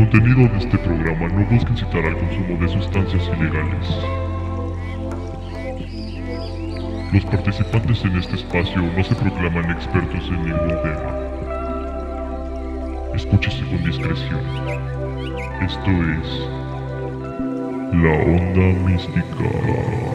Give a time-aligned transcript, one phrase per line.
[0.00, 3.86] Contenido de este programa no busca incitar al consumo de sustancias ilegales.
[7.12, 11.12] Los participantes en este espacio no se proclaman expertos en ningún tema.
[13.14, 14.40] Escúchese con discreción.
[15.60, 16.48] Esto es
[17.92, 20.09] La Onda Mística.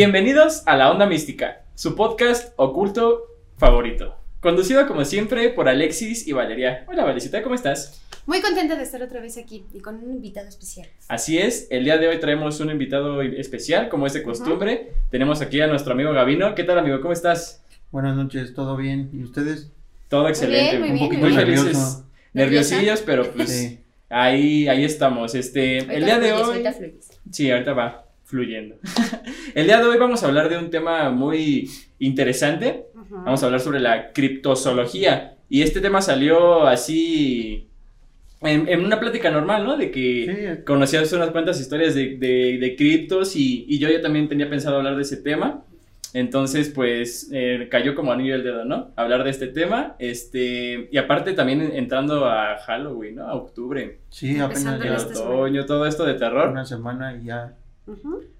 [0.00, 3.20] Bienvenidos a La Onda Mística, su podcast oculto
[3.58, 4.16] favorito.
[4.40, 6.86] Conducido como siempre por Alexis y Valeria.
[6.88, 8.00] Hola Valecita, ¿cómo estás?
[8.24, 10.88] Muy contenta de estar otra vez aquí y con un invitado especial.
[11.08, 14.90] Así es, el día de hoy traemos un invitado especial, como es de costumbre.
[15.10, 16.54] Tenemos aquí a nuestro amigo Gavino.
[16.54, 17.02] ¿Qué tal amigo?
[17.02, 17.62] ¿Cómo estás?
[17.92, 19.10] Buenas noches, ¿todo bien?
[19.12, 19.70] ¿Y ustedes?
[20.08, 21.58] Todo excelente, bien, muy un bien, poquito muy muy bien.
[21.58, 21.76] felices.
[21.76, 22.06] Nervioso.
[22.32, 23.80] Nerviosillos, pero pues Sí.
[24.08, 25.34] ahí, ahí estamos.
[25.34, 26.52] Este, el día de fluyes, hoy.
[26.52, 27.20] ahorita fluyes.
[27.30, 28.76] Sí, ahorita va fluyendo.
[29.54, 32.84] el día de hoy vamos a hablar de un tema muy interesante.
[33.10, 35.34] Vamos a hablar sobre la criptozoología.
[35.48, 37.66] Y este tema salió así
[38.40, 39.76] en, en una plática normal, ¿no?
[39.76, 40.64] De que Sí.
[40.64, 44.76] conocías unas cuantas historias de, de, de criptos y, y yo ya también tenía pensado
[44.76, 45.64] hablar de ese tema.
[46.12, 48.90] Entonces, pues, eh, cayó como anillo el dedo, ¿no?
[48.96, 49.94] Hablar de este tema.
[50.00, 53.26] Este, y aparte también entrando a Halloween, ¿no?
[53.28, 55.34] A octubre, Sí, Empezando apenas el esta semana.
[55.36, 56.48] otoño, todo esto de terror.
[56.50, 57.54] una semana y ya.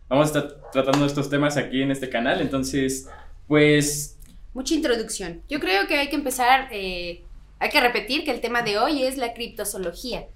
[0.09, 2.41] Vamos a estar tratando estos temas aquí en este canal.
[2.41, 3.09] Entonces,
[3.47, 4.19] pues,
[4.53, 5.43] Mucha introducción.
[5.49, 7.23] Yo creo que hay que empezar, eh,
[7.61, 10.27] hay que repetir que el tema de hoy es la criptozoología.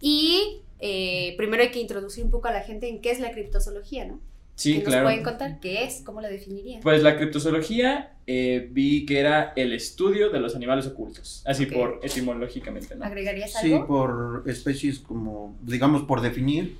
[0.00, 3.32] Y eh, primero hay que introducir un poco a la gente en qué es la
[3.32, 4.20] criptozoología, ¿no?
[4.62, 5.02] Sí, ¿Qué claro.
[5.02, 5.60] nos pueden contar?
[5.60, 6.02] ¿Qué es?
[6.04, 6.80] ¿Cómo la definirían?
[6.80, 11.98] Pues la criptozoología eh, vi que era el estudio de los animales ocultos, así por
[12.02, 13.04] etimológicamente, ¿no?
[13.04, 13.86] ¿Agregarías Sí, algo?
[13.86, 16.76] por especies como, digamos, por definir,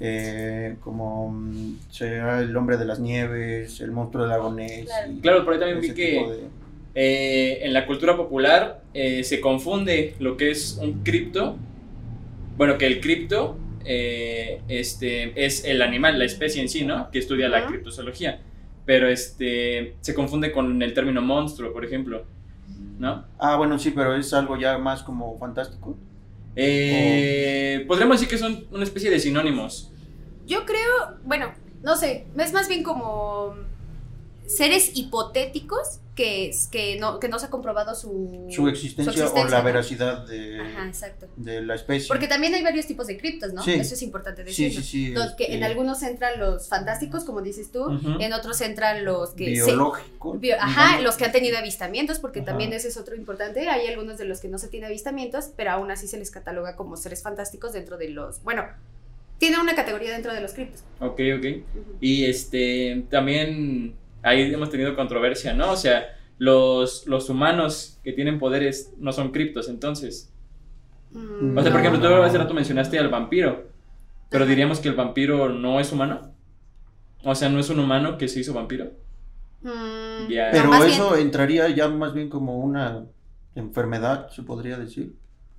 [0.00, 4.84] eh, como mm, será el hombre de las nieves, el monstruo de lago Ness.
[4.86, 5.12] Claro.
[5.20, 6.64] Claro, por ahí también vi que de-
[6.96, 11.56] eh, en la cultura popular eh, se confunde lo que es un cripto,
[12.56, 17.10] bueno, que el cripto eh, este, es el animal, la especie en sí, ¿no?
[17.10, 18.40] Que estudia la criptozoología,
[18.84, 22.24] pero este, se confunde con el término monstruo, por ejemplo,
[22.98, 23.24] ¿no?
[23.38, 25.96] Ah, bueno, sí, pero es algo ya más como fantástico.
[26.56, 29.90] Eh, Podríamos decir que son una especie de sinónimos.
[30.46, 31.52] Yo creo, bueno,
[31.82, 33.54] no sé, es más bien como
[34.46, 39.50] seres hipotéticos que, que, no, que no se ha comprobado su, Su existencia, o existencia,
[39.50, 39.64] la ¿no?
[39.64, 40.92] veracidad de, Ajá,
[41.36, 42.06] de la especie.
[42.06, 43.62] Porque también hay varios tipos de criptos, ¿no?
[43.64, 43.72] Sí.
[43.72, 44.80] Eso es importante sí, decirlo.
[44.84, 45.08] sí, sí.
[45.12, 49.30] Los que este, en algunos entran los fantásticos, como dices tú, en otros entran los
[49.30, 49.56] que...
[49.56, 50.34] se- biológico.
[50.38, 52.46] bio- ajá, los que han tenido avistamientos, porque Ajá.
[52.50, 53.68] también ese es otro importante.
[53.68, 56.76] Hay algunos de los que no se tienen avistamientos, pero aún así se les cataloga
[56.76, 58.40] como seres fantásticos dentro de los...
[58.44, 58.64] Bueno,
[59.38, 60.84] tiene una categoría dentro de los criptos.
[61.00, 61.46] Ok, ok.
[62.00, 65.70] Y este, también ahí hemos tenido controversia, ¿no?
[65.72, 70.32] O sea, los, los humanos que tienen poderes no son criptos, entonces.
[71.12, 73.68] Mm, O sea, por ejemplo, tú hace rato mencionaste al vampiro,
[74.30, 76.32] pero diríamos que el vampiro no es humano.
[77.22, 78.90] O sea, no es un humano que se hizo vampiro.
[79.62, 80.46] Mm, Ya.
[80.46, 83.04] no, Pero bien- eso entraría ya más bien como una
[83.54, 85.14] enfermedad, se podría decir.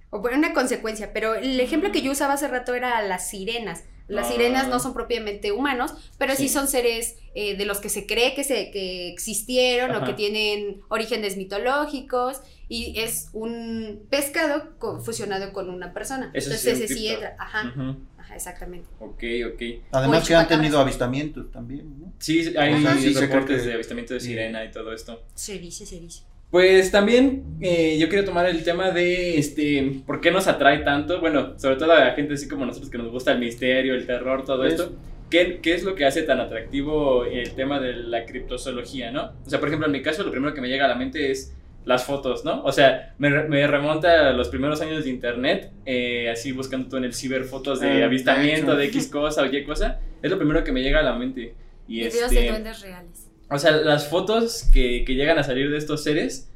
[0.10, 3.84] O por una consecuencia, pero el ejemplo que yo usaba hace rato era las sirenas.
[4.08, 4.32] Las Ah.
[4.32, 6.54] sirenas no son propiamente humanos, pero sí, Sí.
[6.54, 10.06] son seres eh, de los que se cree que, se, que existieron o Ajá.
[10.06, 16.32] que tienen orígenes mitológicos y es un pescado co- fusionado con una persona.
[16.34, 17.36] Eso sí Entonces es un ese sí entra.
[17.40, 17.74] Ajá,
[18.18, 18.88] ajá, exactamente.
[19.00, 19.24] Ok,
[19.54, 19.62] ok.
[19.92, 22.14] Además O que han tenido avistamientos también, ¿no?
[22.20, 24.28] Sí, hay sí, reportes de avistamiento de sí.
[24.28, 25.22] sirena y todo esto.
[25.34, 26.22] Se dice, se dice.
[26.56, 31.20] Pues también eh, yo quiero tomar el tema de este, ¿por qué nos atrae tanto?
[31.20, 34.06] Bueno, sobre todo a la gente así como nosotros que nos gusta el misterio, el
[34.08, 34.96] terror, todo Es- esto.
[35.30, 39.34] ¿Qué, ¿Qué es lo que hace tan atractivo el tema de la criptozoología, no?
[39.46, 41.30] O sea, por ejemplo, en mi caso, lo primero que me llega a la mente
[41.30, 41.54] es
[41.84, 42.64] las fotos, ¿no?
[42.64, 46.96] O sea, me, me remonta a los primeros años de internet, eh, así buscando tú
[46.96, 48.78] en el ciber fotos de Ah, de avistamiento, hecho.
[48.78, 50.00] de X cosa o Y cosa.
[50.22, 51.54] Es lo primero que me llega a la mente.
[51.86, 53.28] Y Videos este, de duendes reales.
[53.50, 56.52] o sea, las fotos que, que llegan a salir de estos seres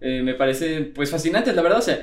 [0.00, 2.00] Eh, me parece pues fascinantes, la verdad, o sea,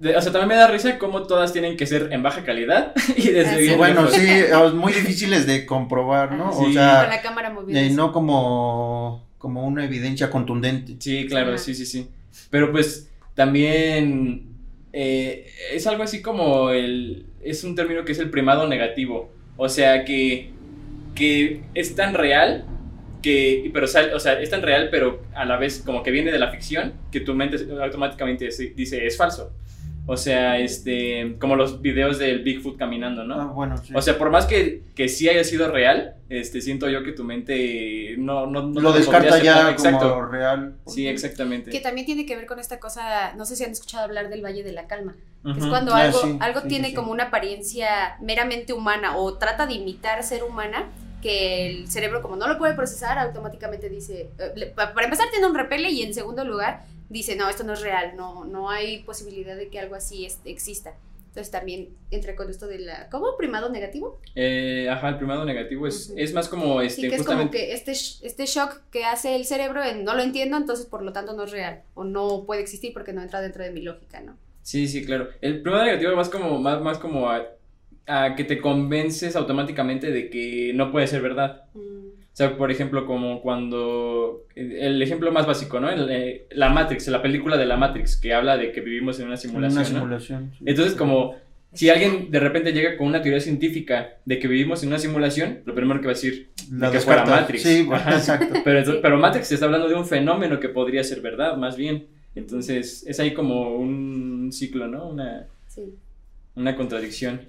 [0.00, 2.92] de- o sea, también me da risa cómo todas tienen que ser en baja calidad
[3.16, 3.74] y desde Ah, sí.
[3.76, 4.16] Bueno, lejos.
[4.16, 6.50] sí, muy difíciles de comprobar, ¿no?
[6.50, 6.56] O.
[6.56, 7.76] Con sea, la cámara móvil.
[7.76, 10.96] eh, no como, como una evidencia contundente.
[10.98, 12.08] Sí, claro, sí, sí, sí.
[12.50, 14.44] Pero pues también
[14.92, 19.68] eh, es algo así como el, es un término que es el primado negativo, o
[19.68, 20.50] sea, que,
[21.14, 22.64] que es tan real
[23.22, 26.30] que, pero sal- o sea, es tan real, pero a la vez como que viene
[26.32, 29.52] de la ficción, que tu mente automáticamente dice es falso.
[30.04, 33.40] O sea, este, como los videos del Bigfoot caminando, ¿no?
[33.40, 33.92] Ah, bueno, sí.
[33.94, 37.22] O sea, por más que, que sí haya sido real, este, siento yo que tu
[37.22, 40.10] mente no, no, no lo descarta ya Exacto.
[40.10, 40.74] como real.
[40.88, 41.70] Sí, exactamente.
[41.70, 44.42] Que también tiene que ver con esta cosa, no sé si han escuchado hablar del
[44.44, 45.14] Valle de la Calma,
[45.44, 45.68] que es Ujú.
[45.68, 46.96] cuando Ah, algo, sí, algo sí, tiene sí, sí.
[46.96, 50.86] como una apariencia meramente humana o trata de imitar ser humana,
[51.22, 55.54] que el cerebro como no lo puede procesar, automáticamente dice, eh, para empezar tiene un
[55.54, 59.56] repele y en segundo lugar dice, no, esto no es real, no, no hay posibilidad
[59.56, 60.94] de que algo así es- exista.
[61.28, 63.38] Entonces también entra con esto de la, ¿cómo?
[63.38, 64.20] ¿Primado negativo?
[64.34, 66.18] Eh, ajá, el primado negativo es, Ujú.
[66.18, 67.56] es más como, Sí, este, que es como justamente...
[67.58, 71.14] que este, este shock que hace el cerebro en no lo entiendo, entonces por lo
[71.14, 74.20] tanto no es real o no puede existir porque no entra dentro de mi lógica,
[74.20, 74.36] ¿no?
[74.62, 75.28] Sí, sí, claro.
[75.40, 77.46] El primado negativo es más como, más, más como a,
[78.06, 81.64] a que te convences automáticamente de que no puede ser verdad.
[81.74, 84.44] O sea, por ejemplo, como cuando.
[84.54, 85.90] El ejemplo más básico, ¿no?
[85.90, 89.26] El, eh, la Matrix, la película de la Matrix, que habla de que vivimos en
[89.26, 89.80] una simulación.
[89.80, 89.94] Una ¿no?
[89.96, 90.52] simulación.
[90.58, 90.64] sí.
[90.66, 91.34] Entonces, como
[91.74, 95.60] si alguien de repente llega con una teoría científica de que vivimos en una simulación,
[95.66, 97.24] lo primero que va a decir, La de que fuera.
[97.26, 97.62] Matrix.
[97.62, 98.12] Sí, bueno, Ajá.
[98.16, 98.60] exacto.
[98.64, 99.00] pero, entonces- Sí.
[99.02, 102.06] pero Matrix está hablando de un fenómeno que podría ser verdad, más bien.
[102.34, 105.06] Entonces, es ahí como un ciclo, ¿no?
[105.08, 105.82] Una, Sí.
[106.56, 107.40] una contradicción.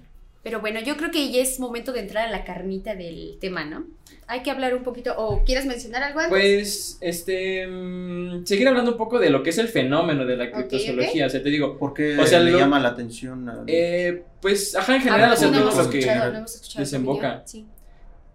[0.44, 3.64] Pero bueno, yo creo que ya es momento de entrar a la carnita del tema,
[3.64, 3.86] ¿no?
[4.26, 6.30] Hay que hablar un poquito, o ¿quieres mencionar algo antes?
[6.30, 10.50] Pues, este, mm, seguir hablando un poco de lo que es el fenómeno de la
[10.52, 11.26] criptozoología.
[11.26, 13.48] O sea, te digo, ¿Por qué O sea, le lo- llama la atención?
[13.48, 16.32] a- eh, pues, ajá, en Ah, general, o sea, no todo hemos lo que, escuchado,
[16.32, 17.42] no hemos escuchado tu desemboca.
[17.46, 17.66] Sí.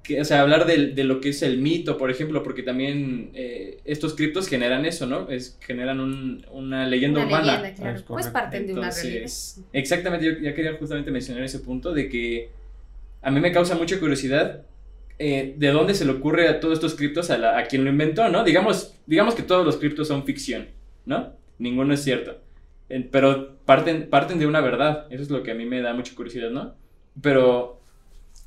[0.10, 3.30] Que, o sea, hablar del- de, lo que es el mito, por ejemplo, porque también
[3.36, 5.30] eh, estos criptos generan eso, ¿no?
[5.30, 7.58] Es, generan un- una leyenda Una urbana.
[7.62, 7.98] leyenda, claro.
[7.98, 9.30] Es Pues parten de una realidad.
[9.74, 12.50] Exactamente, yo ya quería justamente mencionar ese punto de que
[13.22, 14.64] a mí me causa mucha curiosidad
[15.20, 17.90] eh, de dónde se le ocurre a todos estos criptos a, la- a quien lo
[17.92, 18.44] inventó, ¿no?
[18.44, 20.68] Digamos, digamos que todos los criptos son ficción,
[21.06, 21.34] ¿no?
[21.60, 22.38] Ninguno es cierto.
[22.90, 25.94] Eh, pero parten, parten de una verdad, eso es lo que a mí me da
[25.94, 26.74] mucha curiosidad, ¿no?
[27.22, 27.79] Pero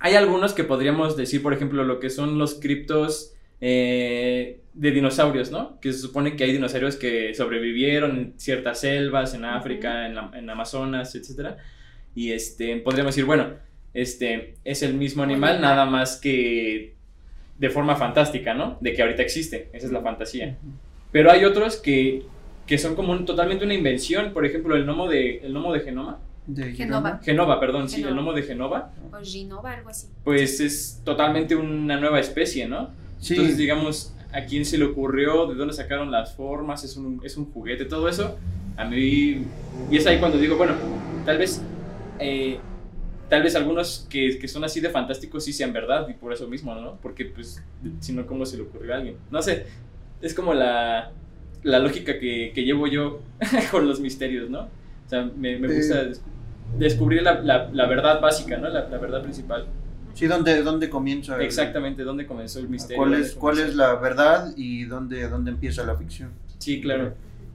[0.02, 5.50] hay algunos que podríamos decir, por ejemplo, lo que son los criptos eh, de dinosaurios,
[5.50, 5.78] ¿no?
[5.80, 10.30] Que se supone que hay dinosaurios que sobrevivieron en ciertas selvas, en África, en, la-
[10.34, 11.56] en Amazonas, etcétera.
[12.14, 13.46] Y este, podríamos decir, bueno,
[13.94, 15.70] este es el mismo animal, animal.
[15.76, 16.94] nada más que
[17.58, 18.78] de forma fantástica, ¿no?
[18.80, 20.58] De que ahorita existe, esa es la fantasía.
[21.12, 22.24] Pero hay otros que,
[22.66, 25.80] que son como un- totalmente una invención, por ejemplo, el gnomo de, el gnomo de
[25.80, 27.20] Genoma, De Genova.
[27.22, 28.14] Genova, perdón, sí, el Genova.
[28.22, 30.08] gnomo de Genova, O Ginova, algo así.
[30.24, 32.90] pues es totalmente una nueva especie, ¿no?
[33.20, 37.20] Sí, Entonces, digamos, a quién se le ocurrió, de dónde sacaron las formas, es un,
[37.22, 38.36] es un juguete, todo eso,
[38.76, 39.44] a mí,
[39.90, 40.74] y es ahí cuando digo, bueno,
[41.24, 41.62] tal vez,
[42.18, 42.58] eh,
[43.28, 46.48] tal vez algunos que, que son así de fantásticos sí sean verdad, y por eso
[46.48, 46.96] mismo, ¿no?
[47.00, 47.62] Porque, pues,
[48.00, 49.16] si no, ¿cómo se le ocurrió a alguien?
[49.30, 49.66] No sé,
[50.20, 51.12] es como la,
[51.62, 53.20] la lógica que, que llevo yo
[53.70, 54.66] con los misterios, ¿no?
[55.12, 56.06] Sea, me, me gusta Eh.
[56.06, 56.22] des-
[56.78, 58.66] descubrir la, la, la verdad básica, ¿no?
[58.70, 59.66] La, la verdad principal.
[60.14, 61.36] sí ¿dónde, dónde comienza?
[61.36, 62.96] el- Exactamente, ¿dónde comenzó el misterio?
[62.96, 63.70] ¿Cuál ¿Dónde es, ¿Cuál comenzó?
[63.72, 66.30] es la verdad y dónde, dónde empieza la ficción?
[66.56, 67.12] Sí, claro.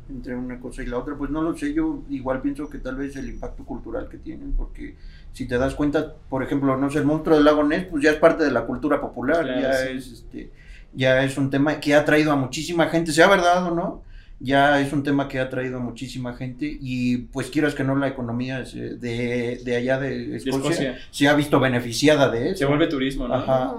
[0.07, 2.95] Entre una cosa y la otra, pues no lo sé, yo igual pienso que tal
[2.95, 4.95] vez el impacto cultural que tienen, porque
[5.33, 8.12] si te das cuenta, por ejemplo, no sé, el monstruo del lago Ness, pues ya
[8.12, 9.88] es parte de la cultura popular, Claro, ya sí.
[9.98, 10.51] es este,
[10.94, 14.04] ya es un tema que ha traído a muchísima gente, sea verdad o no,
[14.39, 17.95] ya es un tema que ha traído a muchísima gente y pues quieras que no
[17.95, 22.51] la economía se- de, de allá de De Escocia, se ha visto beneficiada de Se
[22.63, 22.67] eso.
[22.67, 23.33] vuelve turismo, ¿no?
[23.35, 23.75] Ajá.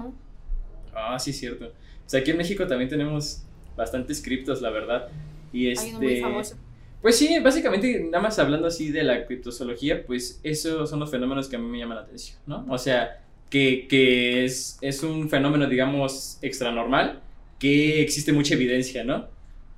[0.93, 1.65] Ah, sí, cierto.
[1.67, 3.43] O sea, aquí en México también tenemos
[3.77, 5.07] bastantes criptos, la verdad.
[5.53, 5.89] Y Hay este.
[5.91, 6.55] uno muy famoso.
[7.01, 11.47] Pues sí, básicamente, nada más hablando así de la criptozoología, pues esos son los fenómenos
[11.47, 12.65] que a mí me llaman la atención, ¿no?
[12.67, 17.21] O sea, que, que es, es un fenómeno, digamos, extranormal,
[17.57, 19.27] que existe mucha evidencia, ¿no?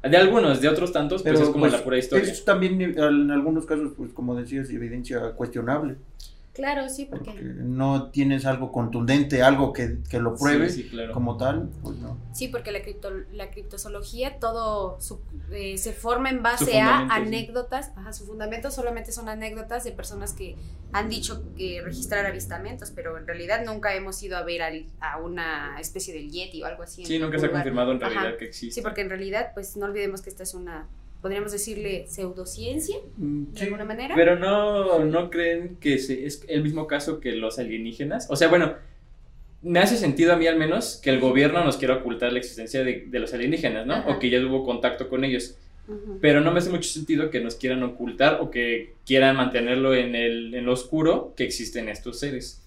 [0.04, 2.32] De algunos, de otros tantos, pues Pero, es como pues, la pura historia.
[2.32, 5.98] Es también en algunos casos, pues como decías, evidencia cuestionable.
[6.54, 10.90] Claro, sí, porque porque no tienes algo contundente, algo que, que lo pruebe Sí, sí,
[10.90, 11.14] claro.
[11.14, 12.18] como tal, pues no.
[12.34, 17.08] sí, porque la cripto, la criptozoología todo su- eh, se forma en base a sí.
[17.10, 20.58] anécdotas, ajá, su fundamento solamente son anécdotas de personas que
[20.92, 25.20] han dicho que registrar avistamientos, pero en realidad nunca hemos ido a ver al- a
[25.20, 27.06] una especie del yeti o algo así.
[27.06, 28.10] Sí, nunca se ha confirmado en Ajá.
[28.14, 28.76] realidad que existe.
[28.76, 30.88] Sí, porque en realidad, pues no olvidemos que esta es una,
[31.22, 34.16] podríamos decirle pseudociencia, de alguna manera.
[34.16, 38.28] Pero no, no creen que se- es el mismo caso que los alienígenas.
[38.30, 38.74] O sea, bueno,
[39.62, 42.84] me hace sentido a mí al menos que el gobierno nos quiera ocultar la existencia
[42.84, 43.94] de, de los alienígenas, ¿no?
[43.94, 44.10] Ajá.
[44.10, 45.58] O que ya tuvo contacto con ellos.
[45.88, 46.18] Ujú.
[46.22, 50.16] Pero no me hace mucho sentido que nos quieran ocultar o que quieran mantenerlo en,
[50.16, 52.64] el, en lo oscuro que existen estos seres.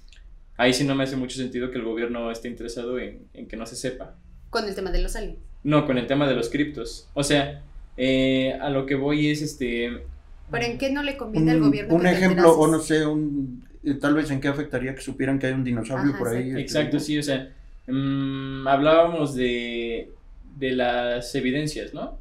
[0.56, 3.56] Ahí sí no me hace mucho sentido que el gobierno esté interesado en, en que
[3.56, 4.14] no se sepa.
[4.50, 5.38] Con el tema de los aliens.
[5.64, 7.08] No, con el tema de los criptos.
[7.14, 7.62] O sea,
[7.96, 10.06] eh, a lo que voy es este.
[10.50, 11.94] Pero ¿en qué no le conviene al gobierno?
[11.94, 15.38] un que ejemplo, o no sé, un, eh, tal vez en qué afectaría que supieran
[15.38, 16.56] que hay un dinosaurio Ajá, por ahí.
[16.56, 17.52] este, Exacto, sí, o sea,
[17.86, 20.12] mm, hablábamos de,
[20.56, 22.18] de las evidencias, ¿no?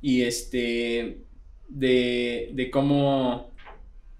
[0.00, 1.18] Y este,
[1.68, 3.50] de, de cómo,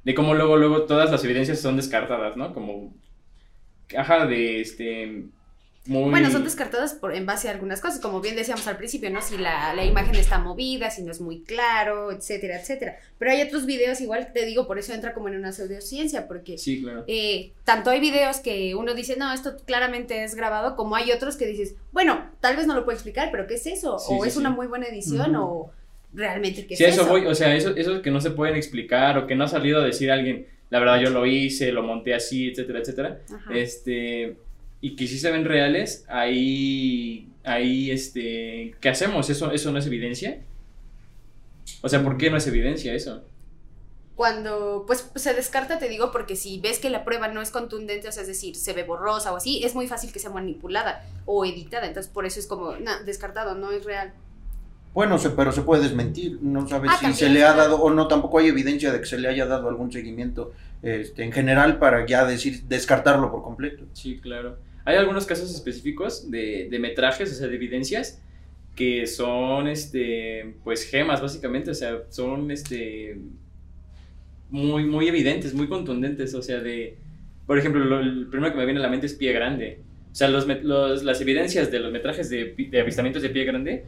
[0.04, 2.54] de cómo luego, luego todas las evidencias son descartadas, ¿no?
[2.54, 2.94] Como,
[3.96, 5.24] ajá, de este,
[5.86, 6.10] muy...
[6.10, 9.20] Bueno, son descartadas por, en base a algunas cosas, como bien decíamos al principio, ¿no?
[9.20, 12.96] Si la, la imagen está movida, si no es muy claro, etcétera, etcétera.
[13.18, 16.56] Pero hay otros videos, igual te digo, por eso entra como en una pseudociencia, porque
[16.56, 17.04] Sí, claro.
[17.06, 21.36] eh, tanto hay videos que uno dice, no, esto claramente es grabado, como hay otros
[21.36, 23.98] que dices, bueno, tal vez no lo puedo explicar, pero ¿qué es eso?
[23.98, 24.40] Sí, o sí, es sí.
[24.40, 25.70] una muy buena edición, o
[26.14, 27.10] realmente qué Sí, es eso eso.
[27.10, 29.80] voy, o sea, eso, eso que no se pueden explicar o que no ha salido
[29.82, 33.20] a decir alguien, la verdad yo lo hice, lo monté así, etcétera, etcétera.
[33.32, 33.54] Ajá.
[33.54, 34.36] Este,
[34.84, 39.30] y que sí se ven reales, ahí, ahí, este, ¿qué hacemos?
[39.30, 40.42] ¿Eso, eso no es evidencia?
[41.80, 43.22] O sea, ¿por qué no es evidencia eso?
[44.14, 48.08] Cuando, pues, se descarta, te digo, porque si ves que la prueba no es contundente,
[48.08, 51.02] o sea, es decir, se ve borrosa o así, es muy fácil que sea manipulada
[51.24, 51.86] o editada.
[51.86, 54.12] Entonces, por eso es como, no, descartado, no es real.
[54.92, 57.70] Bueno, se, pero se puede desmentir, no sabes Ah, si también, se le ha claro.
[57.70, 61.24] dado o no, tampoco hay evidencia de que se le haya dado algún seguimiento este,
[61.24, 63.84] en general para ya decir, descartarlo por completo.
[63.94, 64.58] Sí, claro.
[64.84, 68.20] Hay algunos casos específicos de, de metrajes, o sea, de evidencias,
[68.76, 73.16] que son, este, pues, gemas, básicamente, o sea, son, este,
[74.50, 76.96] muy, muy evidentes, muy contundentes, o sea, de,
[77.46, 79.78] por ejemplo, lo- el primero que me viene a la mente es Pie Grande.
[80.12, 83.84] O sea, los, los- las evidencias de los metrajes de, de avistamientos de Pie Grande,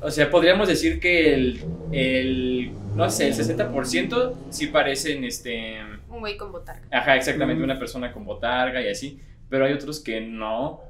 [0.00, 5.78] o sea, podríamos decir que el, el no sé, el 60% sí parecen, este...
[6.08, 6.82] Un güey con botarga.
[6.90, 7.64] Ajá, exactamente, Mm.
[7.64, 10.80] una persona con botarga y así, pero hay otros que no.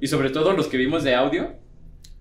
[0.00, 1.54] Y sobre todo los que vimos de audio,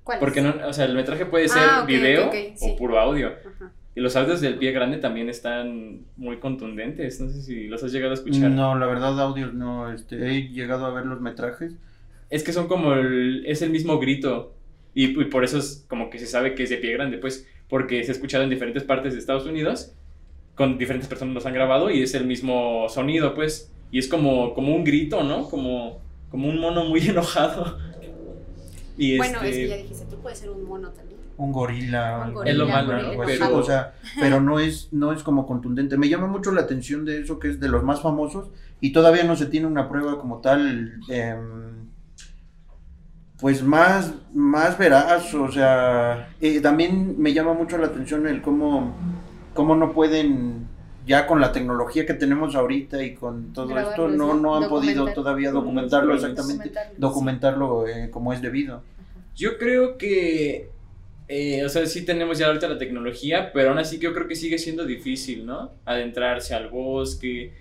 [0.04, 0.20] ¿Cuál?
[0.20, 2.66] porque no, o sea, el metraje puede ser Ah, ok, video ok, ok, sí.
[2.72, 3.28] o puro audio.
[3.30, 3.72] Ajá.
[3.96, 7.92] Y los audios del pie grande también están muy contundentes, no sé si los has
[7.92, 8.50] llegado a escuchar.
[8.50, 11.76] No, la verdad, audios no, este, he llegado a ver los metrajes.
[12.32, 14.56] Es que son como el, es el mismo grito
[14.96, 17.48] y, y por eso es como que se sabe que es de pie grande, pues,
[17.70, 19.94] porque se ha escuchado en diferentes partes de Estados Unidos,
[20.56, 24.56] con diferentes personas los han grabado y es el mismo sonido, pues, y es como,
[24.56, 25.48] como un grito, ¿no?
[25.48, 26.00] Como,
[26.32, 27.78] como un mono muy enojado.
[28.98, 31.20] Y Bueno, este, es que ya dijiste, tú puedes ser un mono también.
[31.38, 32.24] Un gorila.
[32.28, 33.24] Un gorila, Es lo malo, gorila ¿no?
[33.24, 35.96] Pero- o sea, pero no es, no es como contundente.
[35.96, 38.48] Me llama mucho la atención de eso que es de los más famosos
[38.82, 41.90] y todavía no se tiene una prueba como tal, em,
[43.40, 45.32] pues más, más veraz.
[45.36, 48.96] O sea, eh, también me llama mucho la atención el cómo,
[49.54, 50.73] cómo no pueden
[51.06, 54.56] ya con la tecnología que tenemos ahorita y con todo esto no, ¿no?
[54.56, 57.02] han podido todavía documentarlo exactamente, Documentarlo, sí.
[57.02, 58.82] documentarlo eh, como es debido.
[59.36, 60.70] Yo creo que,
[61.28, 64.36] eh, o sea, sí tenemos ya ahorita la tecnología, pero aún así yo creo que
[64.36, 65.72] sigue siendo difícil, ¿no?
[65.86, 67.52] Adentrarse al bosque,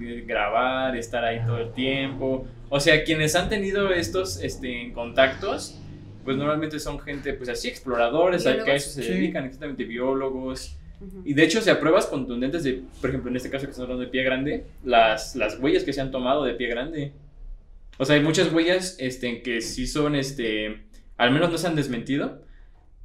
[0.00, 2.46] eh, grabar, estar ahí todo el tiempo.
[2.70, 5.78] O sea, quienes han tenido estos este, contactos,
[6.24, 9.12] pues normalmente son gente, pues así, exploradores, a, que a eso se Sí.
[9.12, 10.77] dedican, exactamente biólogos.
[11.24, 13.88] Y de hecho, o sea, pruebas contundentes de, por ejemplo, en este caso que estamos
[13.88, 17.12] hablando de pie grande, las, las huellas que se han tomado de pie grande.
[17.98, 20.82] O sea, hay muchas huellas este, que sí son, este,
[21.16, 22.42] al menos no se han desmentido,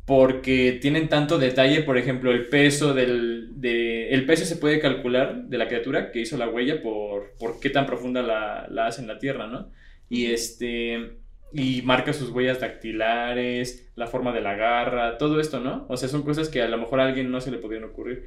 [0.05, 5.45] porque tienen tanto detalle, por ejemplo, el peso del, de, el peso se puede calcular
[5.45, 9.01] de la criatura que hizo la huella por, por qué tan profunda la, la hace
[9.01, 9.71] en la tierra, ¿no?
[10.09, 11.17] Y este,
[11.53, 15.85] y marca sus huellas dactilares, la forma de la garra, todo esto, ¿no?
[15.87, 18.25] O sea, son cosas que a lo mejor a alguien no se le podrían ocurrir.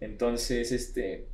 [0.00, 1.28] Entonces, este,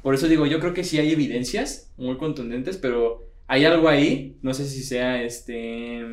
[0.00, 4.38] por eso digo, yo creo que sí hay evidencias muy contundentes, pero hay algo ahí,
[4.40, 6.04] no sé si sea, este,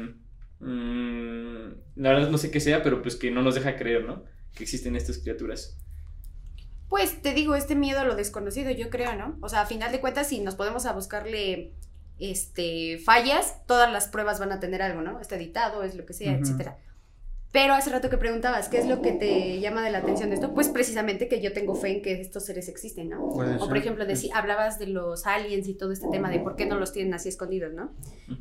[0.59, 4.23] mm, la verdad no sé qué sea, pero pues que no nos deja creer, ¿no?
[4.55, 5.77] Que existen estas criaturas.
[6.89, 9.37] Pues te digo, este miedo a lo desconocido, yo creo, ¿no?
[9.41, 11.73] O sea, a final de cuentas, si nos podemos a buscarle
[12.19, 15.19] este fallas, todas las pruebas van a tener algo, ¿no?
[15.19, 16.41] Está editado, es lo que sea, Ujú.
[16.41, 16.77] etcétera.
[17.51, 20.35] Pero hace rato que preguntabas, ¿qué es lo que te llama de la atención de
[20.35, 20.53] esto?
[20.53, 23.29] Pues precisamente que yo tengo fe en que estos seres existen, ¿no?
[23.29, 26.39] Puede O por ejemplo, de si hablabas de los aliens y todo este tema de
[26.39, 27.91] por qué no los tienen así escondidos, ¿no?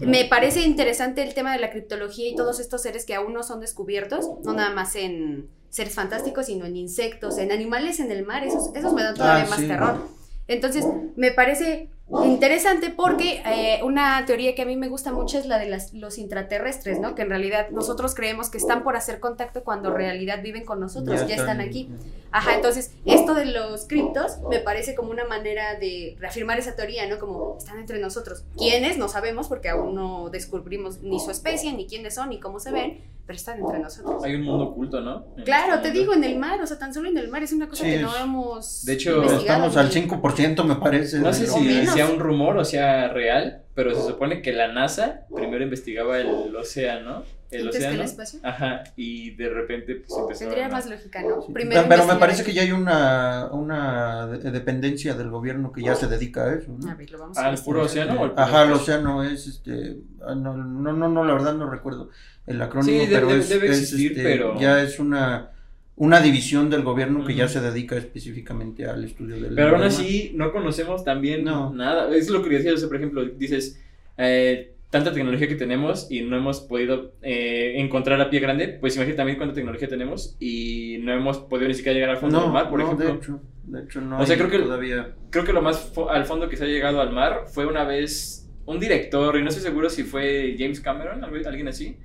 [0.00, 3.44] Me parece interesante el tema de la criptología y todos estos seres que aún no
[3.44, 8.24] son descubiertos, no nada más en seres fantásticos, sino en insectos, en animales en el
[8.26, 9.68] mar, esos, esos me dan todavía Ah, más sí.
[9.68, 10.08] terror.
[10.48, 11.88] Entonces, me parece
[12.24, 15.94] Interesante porque eh, una teoría que a mí me gusta mucho es la de las,
[15.94, 17.14] los intraterrestres, ¿no?
[17.14, 20.80] Que en realidad nosotros creemos que están por hacer contacto cuando en realidad viven con
[20.80, 21.90] nosotros, ya, están aquí.
[22.30, 27.08] Ajá, entonces esto de los criptos me parece como una manera de reafirmar esa teoría,
[27.08, 27.18] ¿no?
[27.18, 28.44] Como están entre nosotros.
[28.56, 28.98] ¿Quiénes?
[28.98, 32.70] No sabemos porque aún no descubrimos ni su especie, ni quiénes son, ni cómo se
[32.70, 34.22] ven, pero están entre nosotros.
[34.24, 35.24] Hay un mundo oculto, ¿no?
[35.36, 37.42] En Claro, este te digo, en el mar, o sea, tan solo en el mar
[37.42, 40.76] es una cosa Sí, que no hemos De hecho, investigado Estamos al ni- 5%, me
[40.76, 41.18] parece.
[41.20, 41.94] No sé si menos.
[41.94, 46.54] sea un rumor o sea real, pero se supone que la NASA primero investigaba el
[46.54, 47.22] océano,
[47.54, 48.40] el Antes que el océano, espacio.
[48.42, 51.42] ajá, y de repente pues empezaron Tendría a- más lógica, ¿no?
[51.42, 51.52] Sí.
[51.52, 55.94] Primero pero me parece que ya hay una, una de- dependencia del gobierno que ya
[55.94, 56.72] se dedica a eso.
[56.78, 56.90] ¿no?
[56.90, 59.96] A ver, lo vamos a al puro océano o Ajá, el océano es este.
[60.26, 62.10] ah, No, no, no, no, la verdad no recuerdo
[62.46, 65.50] el acrónimo, Sí, pero debe- es, debe es, existir, este, pero- ya es una,
[65.96, 69.54] una división del gobierno que ya se dedica específicamente al estudio del.
[69.54, 71.72] Pero aún así no conocemos también No.
[71.72, 72.14] nada.
[72.14, 73.80] Es lo que decía, o sea, por ejemplo, dices,
[74.18, 78.94] eh, tanta tecnología que tenemos y no hemos podido eh, encontrar a pie grande, pues
[78.94, 82.42] imagínate también cuánta tecnología tenemos y no hemos podido ni siquiera llegar al fondo No,
[82.44, 83.06] del mar, por no, ejemplo.
[83.08, 84.20] de hecho, de hecho no.
[84.20, 85.14] O sea, hay creo que- todavía.
[85.30, 87.84] Creo que lo más fo- al fondo que se ha llegado al mar fue una
[87.84, 91.96] vez un director, y no estoy seguro si fue James Cameron, alguien así,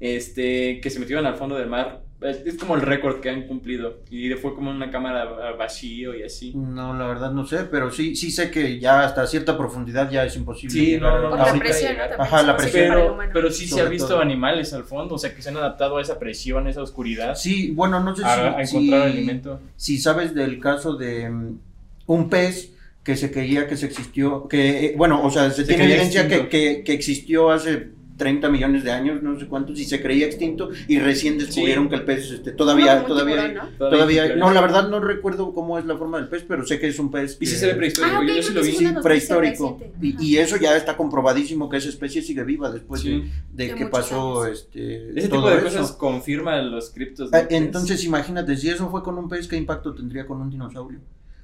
[0.00, 2.04] este, que se metieron al fondo del mar.
[2.20, 3.98] Es, es como el récord que han cumplido.
[4.10, 6.52] Y fue como una cámara a vacío y así.
[6.52, 10.24] No, la verdad no sé, pero sí, sí sé que ya hasta cierta profundidad ya
[10.24, 10.72] es imposible.
[10.74, 12.88] Sí, llegar no, no, a- la ahorita presión, Ajá, la presión.
[12.88, 14.20] Pero, pero sí se ha visto todo.
[14.20, 17.36] animales al fondo, o sea, que se han adaptado a esa presión, a esa oscuridad,
[17.36, 19.60] Sí, bueno, no sé a, a si, encontrar si- alimento.
[19.76, 21.58] si sabes del caso de mm,
[22.06, 22.72] un pez
[23.04, 26.26] que se creía que se existió, que, eh, bueno, o sea, se, Se tiene evidencia
[26.26, 30.68] que, que existió hace 30 millones de años, no sé cuántos, y se creía extinto,
[30.88, 31.88] y recién descubrieron Sí.
[31.90, 33.78] que el pez este, todavía, todavía, tiburón, ¿no?
[33.88, 36.78] todavía, hay no, la verdad no recuerdo cómo es la forma del pez, pero sé
[36.78, 38.62] que es un pez Y sí que- se ve prehistórico, Ah, ok, yo, sí lo
[38.62, 38.72] vi.
[38.72, 39.80] Sí, prehistórico.
[40.02, 43.10] Y, y eso ya está comprobadísimo que esa especie sigue viva después Sí.
[43.52, 44.58] de, de De que pasó años.
[44.58, 45.78] este, Ese todo tipo de eso.
[45.78, 47.30] cosas confirman los criptos.
[47.32, 47.46] Ah.
[47.48, 50.98] Entonces imagínate, si eso fue con un pez, ¿qué impacto tendría con un dinosaurio?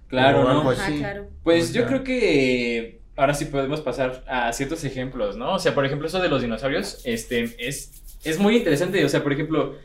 [0.09, 0.71] claro, ¿no?
[0.71, 1.27] Ajá, claro.
[1.43, 5.55] Pues O yo creo que ahora sí podemos pasar a ciertos ejemplos, ¿no?
[5.55, 9.05] O sea, por ejemplo, eso de los dinosaurios, este, es, es muy interesante.
[9.05, 9.77] O sea, por ejemplo,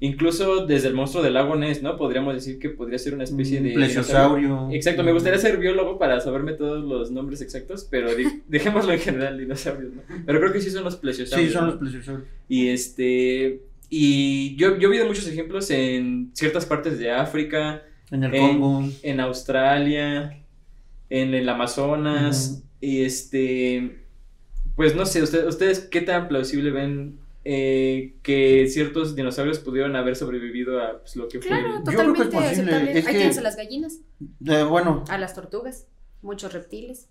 [0.00, 1.96] incluso desde el monstruo del lago Ness, ¿no?
[1.96, 4.68] Podríamos decir que podría ser una especie de plesiosaurio.
[4.72, 8.08] Exacto, me gustaría ser biólogo para saberme todos los nombres exactos, pero
[8.48, 10.02] dejémoslo en general, dinosaurios, ¿no?
[10.24, 11.50] Pero creo que sí son los plesiosaurios.
[11.50, 11.70] Sí, son ¿no?
[11.72, 12.28] los plesiosaurios.
[12.48, 13.62] Y este.
[13.90, 18.84] Y yo, yo he visto muchos ejemplos en ciertas partes de África, En el Congo.
[19.02, 20.42] en Australia,
[21.08, 22.62] en el Amazonas.
[22.80, 24.04] Y este,
[24.76, 30.16] pues no sé, usted- ustedes qué tan plausible ven eh, que ciertos dinosaurios pudieron haber
[30.16, 31.48] sobrevivido a pues, lo que fue.
[31.48, 32.46] Claro, que es totalmente posible.
[32.48, 32.98] aceptable.
[32.98, 34.00] Es Ahí que- tienes a las gallinas,
[34.46, 35.86] Eh, bueno, a las tortugas,
[36.22, 37.08] muchos reptiles.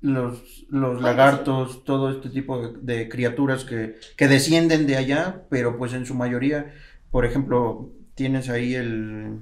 [0.00, 5.78] los, los lagartos, todo este tipo de, de criaturas que, que descienden de allá, pero
[5.78, 6.74] pues en su mayoría,
[7.10, 9.38] por ejemplo, tienes ahí el,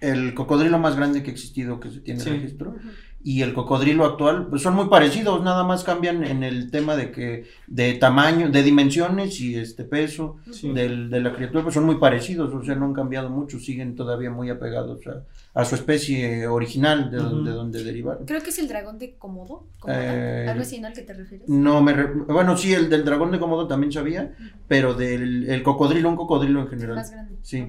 [0.00, 2.30] el cocodrilo más grande que ha existido que se tiene Sí.
[2.30, 2.76] registro.
[3.22, 7.12] Y el cocodrilo actual pues son muy parecidos, nada más cambian en el tema de
[7.12, 10.72] que de tamaño, de dimensiones y este peso Sí.
[10.72, 13.94] del, de la criatura, pues son muy parecidos, o sea, no han cambiado mucho, siguen
[13.94, 15.24] todavía muy apegados a,
[15.60, 18.24] a su especie original de, donde, donde derivaron.
[18.24, 19.64] Creo que es el dragón de Komodo.
[19.80, 20.86] Komodo, Eh, Algo así, ¿no?
[20.88, 21.46] ¿Al que te refieres?
[21.48, 24.34] No me re- bueno, sí, el del dragón de Komodo también sabía,
[24.66, 26.96] pero del el cocodrilo, un cocodrilo en general.
[26.96, 27.36] Más grande.
[27.42, 27.68] Sí.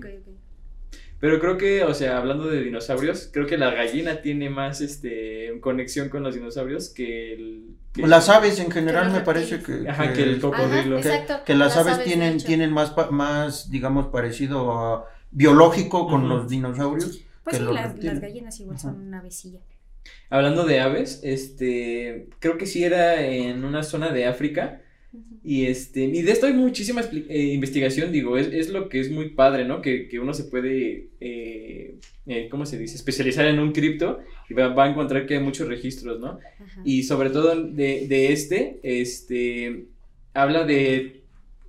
[1.21, 5.53] Pero creo que, o sea, hablando de dinosaurios, creo que la gallina tiene más este
[5.61, 7.75] conexión con los dinosaurios que el.
[7.93, 10.95] que- Las aves en general me parece que, Ajá, que el Ajá, cocodrilo.
[10.99, 11.43] que, exacto.
[11.45, 17.21] que las, aves, tienen, tienen más, pa- más, digamos, parecido a biológico con los dinosaurios.
[17.43, 18.89] Pues que sí, los las, las gallinas igual Ajá.
[18.89, 19.59] son una vecilla.
[20.31, 22.27] Hablando de aves, este.
[22.39, 24.81] Creo que sí era en una zona de África.
[25.43, 29.09] Y este, y de esto hay muchísima eh, investigación, digo, es, es lo que es
[29.09, 29.81] muy padre, ¿no?
[29.81, 31.95] Que, que uno se puede, eh,
[32.27, 32.95] eh, ¿cómo se dice?
[32.95, 34.19] Especializar en un cripto
[34.49, 36.37] y va, va a encontrar que hay muchos registros, ¿no?
[36.59, 36.81] Ajá.
[36.85, 39.87] Y sobre todo de, de este, este,
[40.33, 41.21] habla de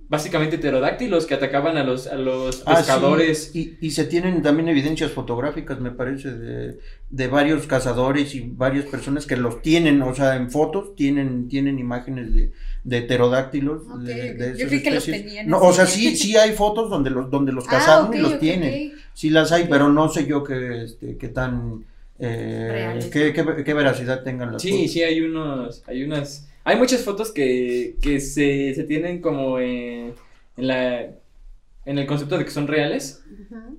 [0.07, 3.51] básicamente pterodáctilos que atacaban a los, a los Ah, sí, pescadores.
[3.55, 6.77] Y, y se tienen también evidencias fotográficas, me parece, de,
[7.09, 11.79] de varios cazadores y varias personas que los tienen, o sea, en fotos tienen, tienen
[11.79, 12.51] imágenes de,
[12.83, 13.83] de pterodáctilos.
[13.83, 14.37] Ok, de, ok.
[14.37, 17.29] de Yo creí que los tenían No, o sea, sí, sí hay fotos donde los,
[17.29, 18.93] donde los Ah, cazaron y los tienen.
[19.13, 21.85] Sí las hay, pero no sé yo qué, este, qué tan,
[22.19, 24.91] eh, qué, qué- qué veracidad tengan las Sí, fotos.
[24.91, 30.13] sí, hay unos, hay unas, hay muchas fotos que, que se, se tienen como en,
[30.57, 31.01] en la,
[31.85, 33.23] en el concepto de que son reales,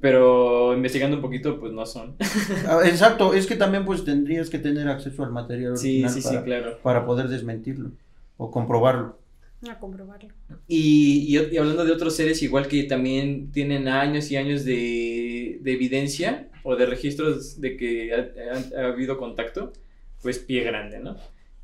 [0.00, 2.16] pero investigando un poquito, pues no son.
[2.68, 6.22] Ah, Exacto, es que también pues tendrías que tener acceso al material Sí, original sí,
[6.22, 6.78] sí, para, claro.
[6.82, 7.90] para poder desmentirlo
[8.36, 9.18] o comprobarlo.
[9.68, 10.28] A comprobarlo.
[10.68, 15.58] Y, y- y hablando de otros seres, igual que también tienen años y años de,
[15.62, 19.72] de evidencia o de registros de que ha, ha- ha habido contacto,
[20.22, 21.16] pues Pie Grande, ¿no?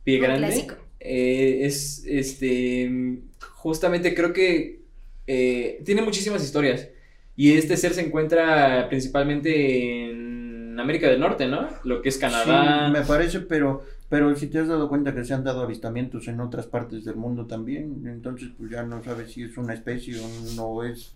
[0.05, 0.75] Pie Un Grande clásico.
[1.01, 3.19] eh, es, este,
[3.55, 4.81] justamente creo que
[5.27, 6.89] eh, tiene muchísimas historias.
[7.37, 11.69] Y este ser se encuentra principalmente en América del Norte, ¿no?
[11.85, 12.87] Lo que es Canadá.
[12.87, 16.29] Sí, me parece, pero, pero si te has dado cuenta que se han dado avistamientos
[16.29, 20.21] en otras partes del mundo también, entonces pues ya no sabes si es una especie
[20.21, 21.15] o no es,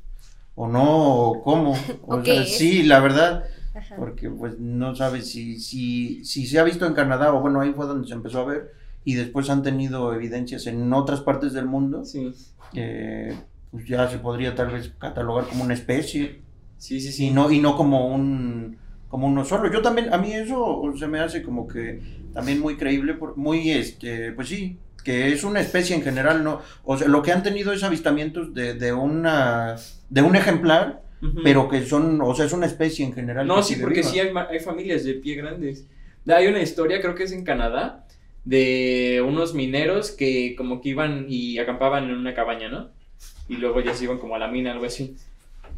[0.54, 1.74] o no, o cómo.
[2.06, 3.96] O ¿O sea, sí, la verdad, Ajá.
[3.96, 7.72] porque pues no sabes si, si, si se ha visto en Canadá, o bueno, ahí
[7.74, 8.72] fue donde se empezó a ver,
[9.04, 12.32] y después han tenido evidencias en otras partes del mundo, Sí,
[12.74, 13.36] eh,
[13.72, 16.40] pues ya se podría tal vez catalogar como una especie.
[16.78, 17.12] sí, sí.
[17.12, 17.26] sí.
[17.26, 18.78] y no y no como un
[19.14, 22.00] como uno solo yo también a mí eso se me hace como que
[22.32, 26.60] también muy creíble por- muy este pues sí que es una especie en general no
[26.84, 29.76] o sea lo que han tenido es avistamientos de, de una
[30.10, 30.86] de un ejemplar
[31.42, 34.30] pero que son o sea es una especie en general No, sí, porque sí hay,
[34.50, 35.86] hay familias de pie grandes.
[36.26, 38.06] Hay una historia, creo que es en Canadá,
[38.44, 42.90] de unos mineros que como que iban y acampaban en una cabaña, ¿no?
[43.48, 45.16] Y luego ya se iban como a la mina, algo así.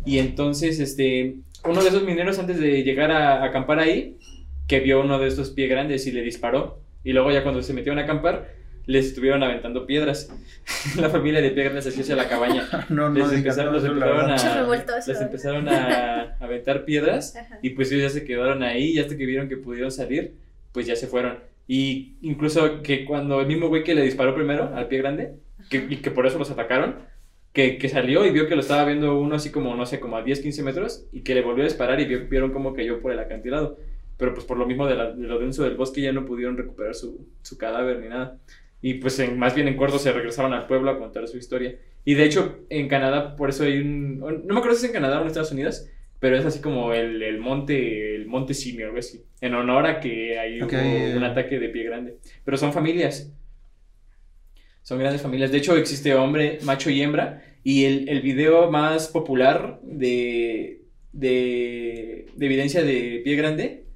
[0.05, 1.37] Y entonces, este,
[1.69, 4.19] uno de esos mineros antes de llegar a, a acampar ahí,
[4.67, 6.81] que vio uno de estos pie grandes y le disparó.
[7.05, 8.49] Y luego ya cuando se metieron a acampar,
[8.87, 10.31] les estuvieron aventando piedras.
[10.97, 12.69] la familia de pie grandes así hacia la cabaña.
[12.89, 17.37] no no Les empezaron, los empezaron a, les empezaron a aventar piedras.
[17.37, 17.59] Ajá.
[17.63, 20.35] Y pues ellos ya se quedaron ahí y hasta que vieron que pudieron salir,
[20.73, 21.39] pues ya se fueron.
[21.69, 25.35] Y incluso que cuando el mismo güey que le disparó primero al pie grande,
[25.69, 26.97] que, y que por eso los atacaron,
[27.57, 30.19] que, que salió y vio que lo estaba viendo uno así como, no sé, como
[30.19, 33.01] a 10, 15 metros, y que le volvió a disparar y vio- vieron cómo cayó
[33.01, 33.79] por el acantilado.
[34.19, 36.57] Pero pues por lo mismo de, la- de lo denso del bosque ya no pudieron
[36.59, 38.39] recuperar su, su cadáver ni nada.
[38.83, 41.75] Y pues en- más bien en corto se regresaron al pueblo a contar su historia.
[42.05, 44.19] Y de hecho en Canadá, por eso hay un...
[44.21, 45.87] No me acuerdo si es en Canadá o en Estados Unidos,
[46.21, 49.23] pero es así como el, el monte el monte simio, algo así.
[49.41, 50.73] En honor a que hay Ok.
[50.75, 52.17] hubo un ataque de pie grande.
[52.45, 53.33] Pero son familias.
[54.83, 55.51] Son grandes familias.
[55.51, 57.43] De hecho, existe hombre, macho y hembra.
[57.69, 63.87] Y el, el video más popular de, de, de evidencia de pie grande,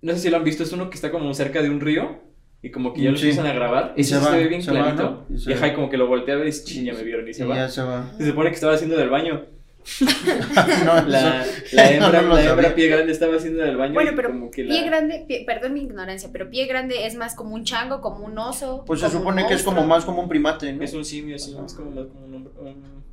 [0.00, 2.22] no sé si lo han visto, es uno que está como cerca de un río.
[2.62, 3.24] Y como que ya lo Sí.
[3.28, 3.92] empiezan a grabar.
[3.94, 5.26] Y se ve bien se va, clarito.
[5.28, 5.36] ¿no?
[5.36, 5.72] Y se Y, ajá, va.
[5.72, 7.28] y como que lo voltea a ver y dice, "Chin, ya me vieron.
[7.28, 7.56] Y se Y va.
[7.56, 9.44] ya se va Se supone que estaba haciendo del baño.
[10.84, 13.94] No, La, hembra, no la hembra pie grande estaba haciendo del baño.
[13.94, 17.14] Bueno, pero como que la- pie grande, pie- perdón mi ignorancia, pero pie grande es
[17.16, 18.84] más como un chango, como un oso.
[18.86, 20.82] pues se supone que es como más como un primate ¿no?
[20.82, 22.52] Es un simio, sí, es como, más como un hombre.
[22.60, 23.04] un-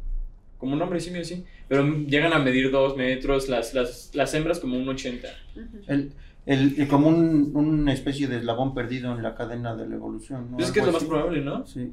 [0.58, 1.44] como un hombre simio, sí.
[1.68, 5.28] Pero llegan a medir dos metros, las, las, las hembras como un 80.
[5.56, 5.64] Ujú.
[5.88, 6.12] El,
[6.46, 10.52] el, el- como un, una especie de eslabón perdido en la cadena de la evolución.
[10.52, 10.58] ¿no?
[10.58, 11.66] Pues es que es lo más probable, ¿no?
[11.66, 11.92] Sí.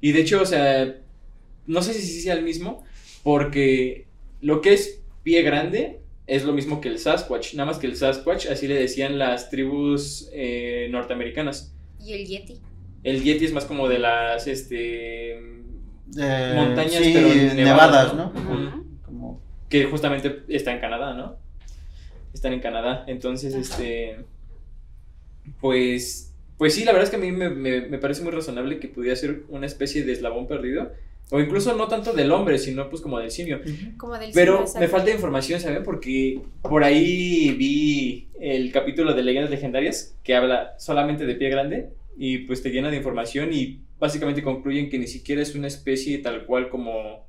[0.00, 0.92] Y de hecho, o sea,
[1.68, 2.82] no sé si sí sea el mismo,
[3.24, 4.06] porque
[4.40, 7.96] lo que es pie grande es lo mismo que el Sasquatch, nada más que el
[7.96, 11.74] Sasquatch, así le decían las tribus eh, norteamericanas.
[12.00, 12.60] Y el yeti.
[13.02, 18.32] El Yeti es más como de las, este, Eh, montañas, sí, pero nevadas, nevadas, ¿no?
[19.04, 21.36] Como, que justamente está en Canadá, ¿no?
[22.32, 23.04] Están en Canadá.
[23.06, 24.16] Entonces, este.
[25.60, 26.30] Pues.
[26.56, 28.86] Pues sí, la verdad es que a mí me, me- me parece muy razonable que
[28.88, 30.92] pudiera ser una especie de eslabón perdido.
[31.30, 33.60] O incluso no tanto del hombre, sino pues como del simio.
[33.96, 35.82] Como del Pero simio, me falta información, ¿saben?
[35.82, 41.90] Porque por ahí vi el capítulo de Leyendas Legendarias que habla solamente de pie grande
[42.16, 46.18] y pues te llena de información y básicamente concluyen que ni siquiera es una especie
[46.18, 47.26] tal cual como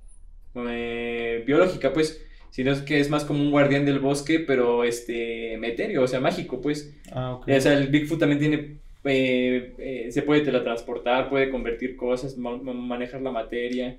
[0.55, 5.57] eh, biológica, pues, sino es que es más como un guardián del bosque, pero este
[5.57, 6.93] meterio, o sea, mágico, pues.
[7.11, 7.49] ah, ok.
[7.49, 12.57] O sea, el Bigfoot también tiene, eh, eh, se puede teletransportar, puede convertir cosas, ma-
[12.57, 13.97] ma- manejar la materia.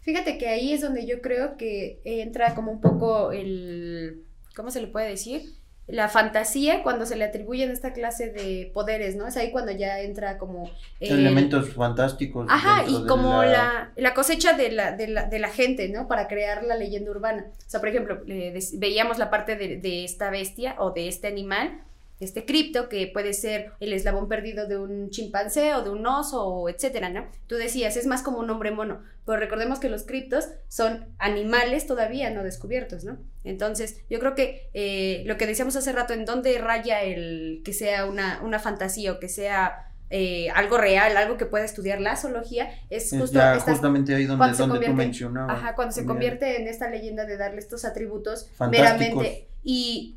[0.00, 4.24] Fíjate que ahí es donde yo creo que entra como un poco el,
[4.56, 5.42] ¿cómo se le puede decir?
[5.86, 9.26] La fantasía cuando se le atribuyen esta clase de poderes, ¿no?
[9.26, 10.70] Es ahí cuando ya entra como...
[11.00, 12.46] el- Elementos fantásticos.
[12.50, 16.06] Ajá, y como la, la cosecha de la, de, la, de la gente, ¿no?
[16.06, 17.46] Para crear la leyenda urbana.
[17.66, 21.26] O sea, por ejemplo, eh, veíamos la parte de, de esta bestia o de este
[21.26, 21.80] animal,
[22.20, 26.68] este cripto, que puede ser el eslabón perdido de un chimpancé o de un oso,
[26.68, 27.28] etcétera, ¿no?
[27.46, 31.86] Tú decías, es más como un hombre mono, pero recordemos que los criptos son animales
[31.86, 33.18] todavía no descubiertos, ¿no?
[33.44, 37.72] Entonces, yo creo que eh, lo que decíamos hace rato, en dónde raya el que
[37.72, 42.16] sea una, una fantasía o que sea eh, algo real, algo que pueda estudiar la
[42.16, 44.62] zoología, es justo ya estas- justamente ahí donde, tú
[44.96, 45.58] mencionabas.
[45.58, 50.16] Ajá, cuando se convierte en esta leyenda de darle estos atributos meramente y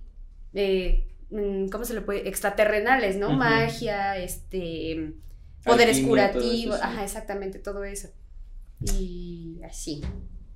[0.54, 1.08] eh,
[1.72, 2.28] ¿cómo se le puede?
[2.28, 3.32] extraterrenales, ¿no?
[3.32, 5.14] Magia, este
[5.64, 6.90] poderes Alquimia, curativos, eso, sí.
[6.92, 8.10] ajá, exactamente todo eso.
[8.98, 10.02] Y así.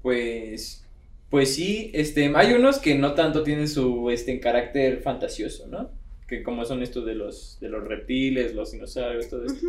[0.02, 0.84] Pues,
[1.30, 5.92] pues sí, este, hay unos que no tanto tienen su, este, carácter fantasioso, ¿no?
[6.28, 9.68] Que como son estos de los, de los reptiles, los dinosaurios, todo esto.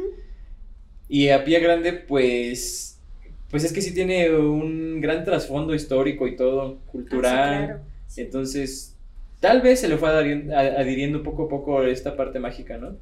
[1.09, 2.99] Y a pie grande, pues,
[3.51, 7.35] pues es que sí tiene un gran trasfondo histórico y todo, cultural.
[7.35, 8.27] Ah, sí, claro.
[8.27, 8.96] Entonces,
[9.41, 12.97] tal vez se le fue adhiriendo, poco a poco esta parte mágica, ¿no?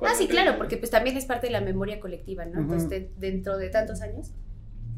[0.00, 2.60] Ah, sí, claro, porque pues también es parte de la memoria colectiva, ¿no?
[2.60, 4.32] Entonces, de- dentro de tantos años.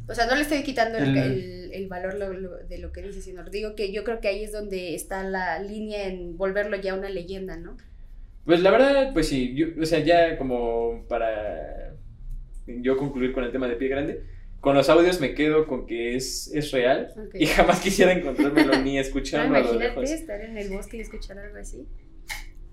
[0.08, 2.92] O sea, no le estoy quitando el, El- el- el valor lo- lo- de lo
[2.92, 6.36] que dice, sino digo que yo creo que ahí es donde está la línea en
[6.36, 7.76] volverlo ya una leyenda, ¿no?
[8.44, 11.94] Pues la verdad, pues sí, yo- o sea, ya como para
[12.66, 14.24] yo concluir con el tema de pie grande,
[14.66, 17.36] con los audios me quedo con que es, es real Ok.
[17.38, 20.10] y jamás quisiera encontrármelo ni escucharlo a lo lejos.
[20.10, 21.86] estar en el bosque y escuchar algo así.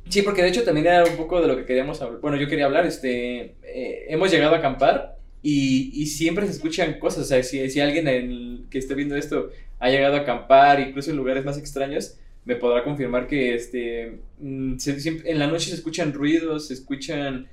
[0.10, 2.20] Sí, porque de hecho también era un poco de lo que queríamos hablar.
[2.20, 6.98] Bueno, yo quería hablar, este, eh, hemos llegado a acampar y, y siempre se escuchan
[6.98, 7.26] cosas.
[7.26, 10.80] O sea, si, si alguien en el- que esté viendo esto ha llegado a acampar,
[10.80, 15.46] incluso en lugares más extraños, me podrá confirmar que este, mm, se- siempre- en la
[15.46, 17.48] noche se escuchan ruidos, se escuchan...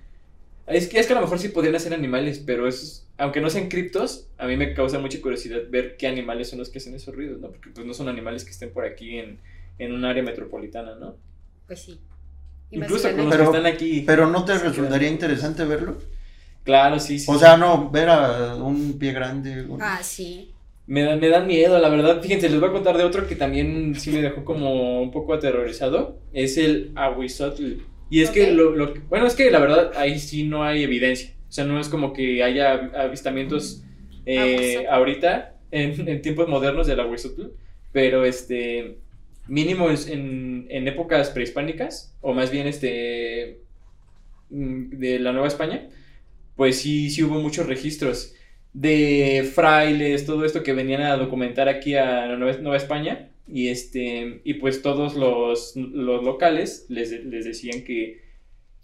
[0.71, 3.51] Es que, es que a lo mejor sí podrían ser animales, pero es, aunque no
[3.51, 6.95] sean criptos, a mí me causa mucha curiosidad ver qué animales son los que hacen
[6.95, 7.49] esos ruidos, ¿no?
[7.51, 9.39] Porque pues no son animales que estén por aquí en,
[9.79, 11.17] en un área metropolitana, ¿no?
[11.67, 12.01] Pues sí.
[12.71, 14.05] Incluso con la los Pero- que están aquí.
[14.07, 15.97] Pero ¿no te resultaría interesante verlo?
[16.65, 17.27] Claro, sí, sí.
[17.29, 19.63] O sea, no, ver a un pie grande.
[19.63, 20.53] un- Ah, sí.
[20.87, 22.21] Me, da- me dan miedo, la verdad.
[22.23, 25.35] Fíjense, les voy a contar de otro que también sí me dejó como un poco
[25.35, 26.19] aterrorizado.
[26.33, 27.79] Es el Aguizotl.
[28.11, 28.75] Y es que lo,
[29.09, 31.37] Bueno, es que la verdad ahí sí no hay evidencia.
[31.49, 33.85] O sea, no es como que haya avistamientos
[34.27, 37.53] eh, ahorita, en, en tiempos modernos del Aguizotl.
[37.93, 39.01] Pero este.
[39.49, 43.63] Mínimo en, en épocas prehispánicas, o más bien este.
[44.51, 45.89] mm, de la Nueva España,
[46.57, 48.35] pues sí, sí hubo muchos registros
[48.73, 53.30] de frailes, todo esto que venían a documentar aquí a Nueva, Nueva España.
[53.53, 58.23] Y, este, y pues todos los, los locales les, les decían que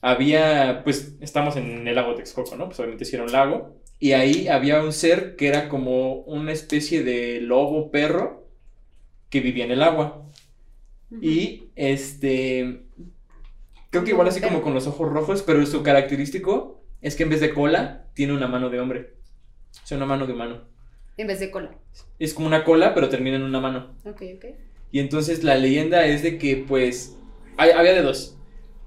[0.01, 2.67] había, pues estamos en el lago Texcoco, ¿no?
[2.67, 3.77] Pues obviamente sí era un lago.
[3.99, 8.47] Y ahí había un ser que era como una especie de lobo perro
[9.31, 10.23] que vivía en el agua.
[11.21, 12.83] Y este.
[13.91, 17.31] Creo que igual así como con los ojos rojos, pero su característico es que en
[17.31, 19.15] vez de cola, tiene una mano de hombre.
[19.83, 20.63] O sea, una mano de humano.
[21.17, 21.71] En vez de cola.
[22.19, 23.95] Es como una cola, pero termina en una mano.
[24.05, 24.45] Ok, ok.
[24.93, 27.17] Y entonces la leyenda es de que, pues,
[27.57, 28.39] hay- había de dos.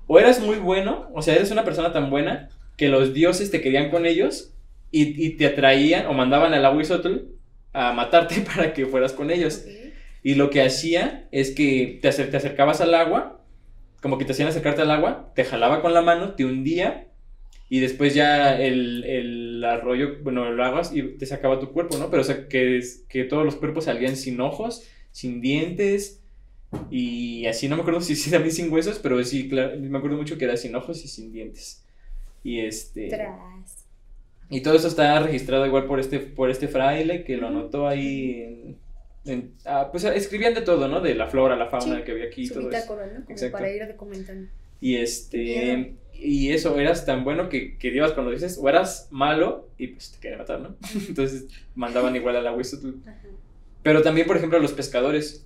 [0.07, 3.61] O eras muy bueno, o sea, eres una persona tan buena que los dioses te
[3.61, 4.53] querían con ellos
[4.91, 7.17] y, y te atraían o mandaban al Aguizotl
[7.73, 9.65] a matarte para que fueras con ellos.
[10.23, 13.43] Y lo que hacía es que te, acer- te acercabas al agua,
[14.01, 17.08] como que te hacían acercarte al agua, te jalaba con la mano, te hundía
[17.69, 22.09] y después ya el, el arroyo, bueno, lo hagas y te sacaba tu cuerpo, ¿no?
[22.09, 26.23] Pero o sea, que, que todos los cuerpos salían sin ojos, sin dientes
[26.89, 30.17] y así, no me acuerdo si, si también sin huesos, pero sí, claro, me acuerdo
[30.17, 31.83] mucho que era sin ojos y sin dientes.
[32.43, 33.07] Y este...
[33.09, 33.85] Tras.
[34.49, 38.41] Y todo eso está registrado igual por este, por este fraile que lo anotó ahí
[38.41, 38.77] en,
[39.25, 41.01] en- ah, pues escribían de todo, ¿no?
[41.01, 42.95] De la flora, la fauna Sí, que había aquí Su todo eso.
[42.95, 43.25] ¿no?
[43.25, 44.49] Como para ir documentando.
[44.81, 44.95] Y
[45.33, 45.95] Miedo.
[46.21, 50.11] Y eso, eras tan bueno que, que ibas cuando dices, o eras malo y pues
[50.11, 50.75] te querían matar, ¿no?
[51.07, 53.19] Entonces mandaban igual al agua Ajá.
[53.83, 55.45] Pero también, por ejemplo, a los pescadores.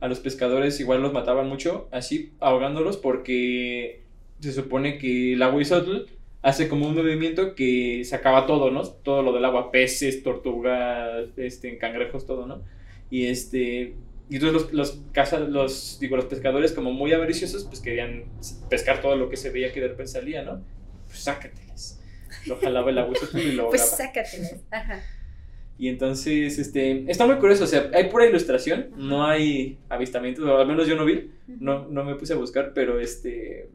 [0.00, 4.00] A los pescadores igual los mataban mucho, así ahogándolos, porque
[4.40, 6.06] se supone que el aguizotl
[6.40, 8.82] hace como un movimiento que sacaba todo, ¿no?
[8.82, 12.62] Todo lo del agua, peces, tortugas, este, cangrejos, todo, ¿no?
[13.10, 13.94] Y este.
[14.30, 18.24] Y entonces los, los, los, digo, los pescadores, como muy avariciosos, pues querían
[18.68, 20.62] pescar todo lo que se veía que de repente salía, ¿no?
[21.08, 22.00] Pues sácatelas.
[22.46, 24.54] Lo jalaba el aguizotl y lo Pues sácatelas.
[24.70, 25.02] Ajá.
[25.78, 30.58] Y entonces, este, está muy curioso, o sea, hay pura ilustración, no hay avistamientos, o
[30.58, 33.70] al menos yo no vi, no, no me puse a buscar, pero este,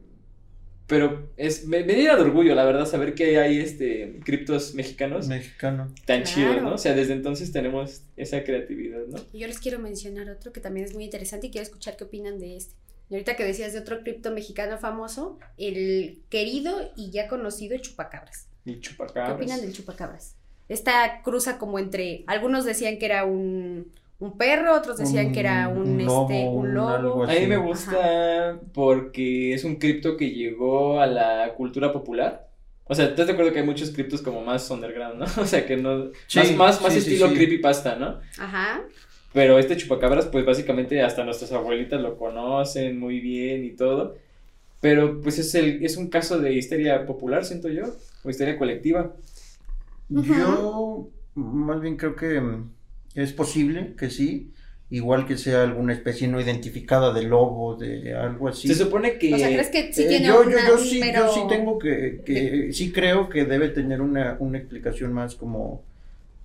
[0.86, 5.26] pero es, me, me llena de orgullo, la verdad, saber que hay, este, criptos mexicanos
[5.28, 5.92] Mexicano.
[6.04, 6.24] tan Claro.
[6.24, 6.74] chidos, ¿no?
[6.74, 9.18] O sea, desde entonces tenemos esa creatividad, ¿no?
[9.32, 12.04] Y yo les quiero mencionar otro que también es muy interesante y quiero escuchar qué
[12.04, 12.74] opinan de este.
[13.08, 18.48] Y ahorita que decías de otro cripto mexicano famoso, el querido y ya conocido chupacabras.
[18.64, 19.36] Y ¿Qué chupacabras.
[19.36, 20.34] opinan del chupacabras?
[20.68, 25.68] Esta cruza como entre, algunos decían que era un, un perro, otros decían que era
[25.68, 27.24] un, Un este, lobo, un un lobo.
[27.24, 32.48] A mí me gusta porque es un cripto que llegó a la cultura popular
[32.84, 35.26] O sea, ¿estás de acuerdo que hay muchos criptos como más underground, ¿no?
[35.42, 36.12] O sea, que no...
[36.26, 37.34] Sí, más más, más sí, estilo sí.
[37.34, 38.20] creepypasta, ¿no?
[38.38, 38.82] Ajá.
[39.34, 44.16] Pero este chupacabras, pues básicamente hasta nuestras abuelitas lo conocen muy bien y todo.
[44.80, 47.84] Pero pues es, el, es un caso de histeria popular, siento yo,
[48.24, 49.14] o histeria colectiva.
[50.08, 52.70] Yo más bien creo que mm,
[53.16, 54.50] es posible que sí,
[54.90, 58.68] igual que sea alguna especie no identificada de lobo, de algo así.
[58.68, 59.34] Se supone que...
[59.34, 61.78] O sea, ¿crees que sí Eh, tiene yo, una, yo, yo sí, yo sí tengo
[61.78, 65.82] que, que sí creo que debe tener una, una explicación más como,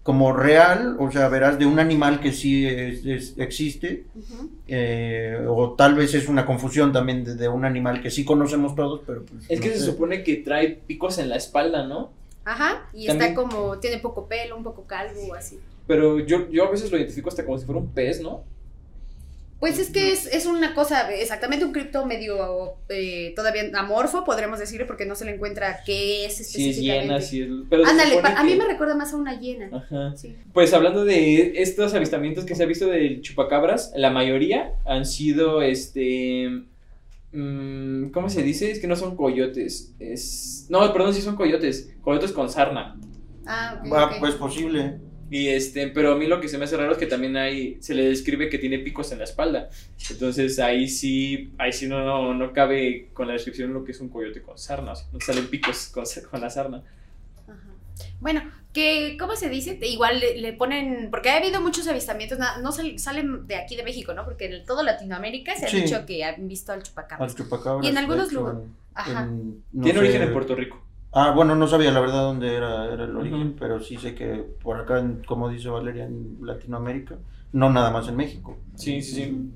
[0.02, 4.06] como real, o sea, verás, de un animal que sí es- es- existe,
[4.68, 8.74] eh, o tal vez es una confusión también de, de un animal que sí conocemos
[8.76, 12.12] todos, pero pues, Es que se supone que trae picos en la espalda, ¿no?
[12.44, 15.60] Ajá, y También- está como, tiene poco pelo, un poco calvo, así.
[15.92, 18.46] Pero yo, yo a veces lo identifico hasta como si fuera un pez, ¿no?
[19.60, 24.58] Pues es que es, es una cosa, exactamente un cripto medio eh, todavía amorfo, podremos
[24.58, 27.04] decirle, porque no se le encuentra qué es Si es específicamente.
[27.08, 27.50] hiena, si es...
[27.70, 29.70] Pero Ándale, a mí me recuerda más a una hiena.
[29.72, 30.16] Ajá.
[30.16, 30.36] Sí.
[30.54, 35.62] Pues hablando de estos avistamientos que se ha visto del chupacabras, la mayoría han sido,
[35.62, 36.64] este...
[37.34, 38.72] mm, ¿Cómo se dice?
[38.72, 39.94] Es que no son coyotes.
[40.00, 40.66] Es...
[40.70, 41.92] No, perdón, sí son coyotes.
[42.02, 42.96] Coyotes con sarna.
[43.46, 44.20] Ah, ok, Ah, ok.
[44.22, 44.98] pues posible.
[45.34, 47.78] Y este, pero a mí lo que se me hace raro es que también hay,
[47.82, 49.70] se le describe que tiene picos en la espalda.
[50.10, 54.02] Entonces ahí sí, ahí sí no, no, no cabe con la descripción lo que es
[54.02, 54.92] un coyote con sarna.
[54.92, 56.84] O sea, no salen picos con, con la sarna.
[57.48, 57.58] Ajá.
[58.20, 59.80] Bueno, que, ¿cómo se dice?
[59.82, 63.84] Igual le, le ponen, porque ha habido muchos avistamientos, no sal- salen de aquí de
[63.84, 64.26] México, ¿no?
[64.26, 67.32] Porque en todo Latinoamérica se ha dicho que han visto al chupacabras.
[67.32, 67.86] Al chupacabras.
[67.86, 69.24] Y en algunos lugares- en- Ajá.
[69.24, 70.84] en- no Tiene sé- origen en Puerto Rico.
[71.14, 74.46] Ah, bueno, no sabía la verdad dónde era, era el origen, pero sí sé que
[74.64, 77.18] por acá, en- como dice Valeria, en Latinoamérica,
[77.52, 78.58] no nada más en México.
[78.76, 79.52] Sí, sí, sí.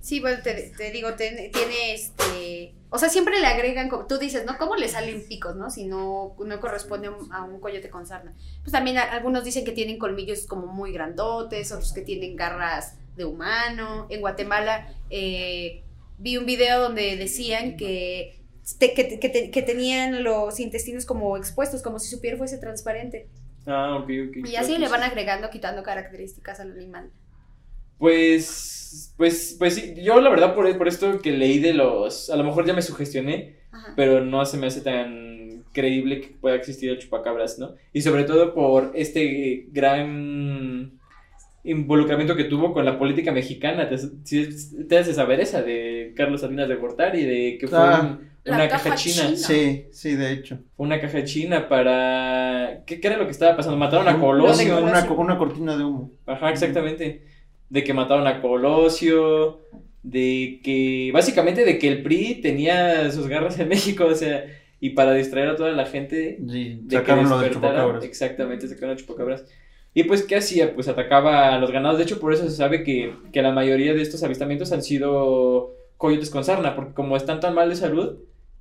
[0.00, 2.74] Sí, bueno, te, te digo, ten- tiene este.
[2.90, 4.56] O sea, siempre le agregan, como tú dices, ¿no?
[4.58, 5.70] ¿Cómo le salen picos, no?
[5.70, 8.34] Si no, no corresponde a un, a un coyote con sarna.
[8.62, 12.96] Pues también a- algunos dicen que tienen colmillos como muy grandotes, otros que tienen garras
[13.16, 14.06] de humano.
[14.10, 15.82] En Guatemala eh,
[16.18, 18.37] vi un video donde decían que,
[18.78, 22.36] te- que, te- que te- que tenían los intestinos como expuestos, como si su piel
[22.36, 23.28] fuese transparente.
[23.66, 24.48] Ah, ok, ok.
[24.48, 27.10] Y así le van agregando, quitando características al animal.
[27.98, 32.36] Pues, pues, pues sí, yo la verdad por, por esto que leí de los, a
[32.36, 33.92] lo mejor ya me sugestioné, Ajá.
[33.96, 37.74] pero no se me hace tan creíble que pueda existir el chupacabras, ¿no?
[37.92, 40.98] Y sobre todo por este gran
[41.64, 43.88] involucramiento que tuvo con la política mexicana.
[43.88, 43.96] Te,
[44.88, 48.00] te haces saber esa de Carlos Salinas de Gortari, de que fue Ah.
[48.20, 49.22] un- La una caja caja china.
[49.26, 49.36] china.
[49.36, 50.58] Sí, sí, de hecho.
[50.76, 52.82] Una caja china para...
[52.86, 53.76] ¿Qué, qué era lo que estaba pasando?
[53.76, 54.78] Mataron a Colosio.
[54.82, 56.12] Una, una cortina de humo.
[56.26, 57.24] Ajá, exactamente.
[57.68, 59.60] De que mataron a Colosio,
[60.02, 64.44] de que, básicamente de que el PRI tenía sus garras en México, o sea,
[64.80, 68.04] y para distraer a toda la gente, Sí, de sacaron que lo despertara, chupacabras.
[68.04, 69.44] exactamente, sacaron a chupacabras.
[69.94, 70.74] Y pues, ¿qué hacía?
[70.74, 73.94] Pues atacaba a los ganados, de hecho, por eso se sabe que, que la mayoría
[73.94, 78.18] de estos avistamientos han sido coyotes con sarna, porque como están tan mal de salud,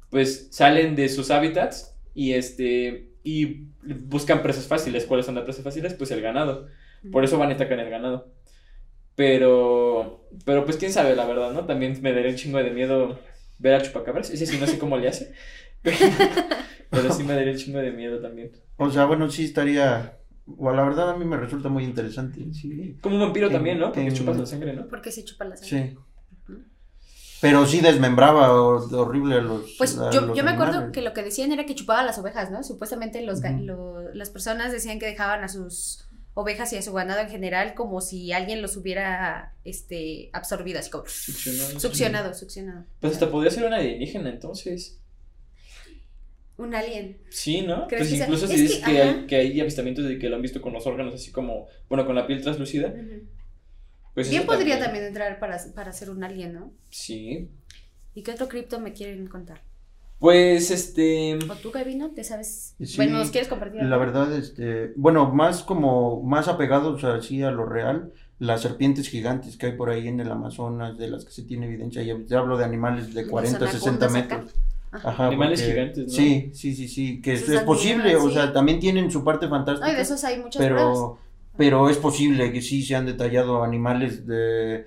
[0.09, 5.05] pues salen de sus hábitats y este y buscan presas fáciles.
[5.05, 5.93] ¿Cuáles son las presas fáciles?
[5.93, 6.67] Pues el ganado.
[7.11, 8.31] Por eso van y atacan el ganado.
[9.15, 11.65] Pero, pero pues quién sabe, la verdad, ¿no?
[11.65, 13.19] También me daría un chingo de miedo
[13.57, 14.29] ver a Chupacabras.
[14.29, 15.33] Ese sí no sé cómo le hace.
[15.83, 18.51] Pero, sí me daría un chingo de miedo también.
[18.77, 20.17] O sea, bueno, sí estaría.
[20.57, 22.45] O la verdad a mí me resulta muy interesante.
[22.53, 22.97] Sí.
[23.01, 23.87] Como un vampiro En- también, ¿no?
[23.87, 24.87] Porque en- chupas la sangre, ¿no?
[24.87, 25.89] Porque se chupa la sangre.
[25.91, 25.97] Sí.
[27.41, 29.75] Pero sí desmembraba hor- horrible a los.
[29.77, 32.17] Pues a yo, los yo me acuerdo que lo que decían era que chupaba las
[32.17, 32.63] ovejas, ¿no?
[32.63, 37.19] Supuestamente los, lo- las personas decían que dejaban a sus ovejas y a su ganado
[37.21, 41.79] en general como si alguien los hubiera este, absorbido, así como Succionado.
[41.79, 42.85] succionado, succionado.
[43.01, 44.99] Pues hasta podría ser un alienígena, entonces.
[46.57, 47.19] Un alien.
[47.29, 47.87] Sí, ¿no?
[47.87, 48.25] ¿Crees Pues que sea?
[48.25, 50.73] incluso Es si dices que, hay, que hay avistamientos de que lo han visto con
[50.73, 52.93] los órganos así como, bueno, con la piel translúcida.
[54.17, 56.71] Pues Bien podría también entrar para, para ser un alien, ¿no?
[56.89, 57.51] Sí.
[58.15, 59.61] ¿Y qué otro cripto me quieren contar?
[60.17, 61.35] Pues este.
[61.35, 62.73] ¿O tú, Gabino, te sabes?
[62.81, 63.83] Sí, bueno, ¿nos quieres compartir?
[63.83, 69.55] La verdad, este, bueno, más como, más apegados así a lo real, las serpientes gigantes
[69.55, 72.57] que hay por ahí en el Amazonas, de las que se tiene evidencia, ya hablo
[72.57, 74.37] de animales de Las 40, 60 anacondas acá.
[74.37, 74.55] metros.
[74.93, 75.27] Ajá.
[75.27, 76.09] Animales porque- gigantes, ¿no?
[76.11, 78.33] Sí, sí, sí, sí, que es, posible, animales, o sí.
[78.33, 80.97] sea, también tienen su parte No, fantástica, y de esos hay muchas pruebas.
[81.57, 84.85] Pero, es posible que sí se han detallado animales de,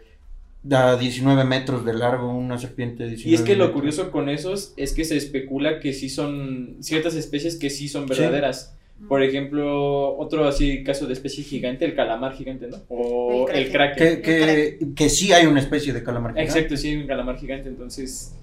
[0.63, 4.11] de a 19 metros de largo, una serpiente de 19 Y es que lo curioso
[4.11, 8.77] con esos es que se especula que sí son ciertas especies que sí son verdaderas.
[9.09, 12.83] Por ejemplo, otro así caso de especie gigante, el calamar gigante, ¿no?
[12.91, 13.97] O El el kraken.
[13.97, 16.53] Que, que, que sí hay una especie de calamar gigante.
[16.53, 18.35] Exacto, sí hay un calamar gigante, entonces.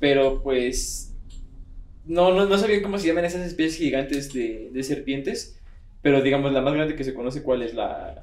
[0.00, 1.14] Pero pues.
[2.06, 5.60] no, no, no sabía cómo se llaman esas especies gigantes de, de serpientes,
[6.02, 7.74] pero digamos, la más grande que se conoce, ¿cuál es?
[7.74, 8.14] La,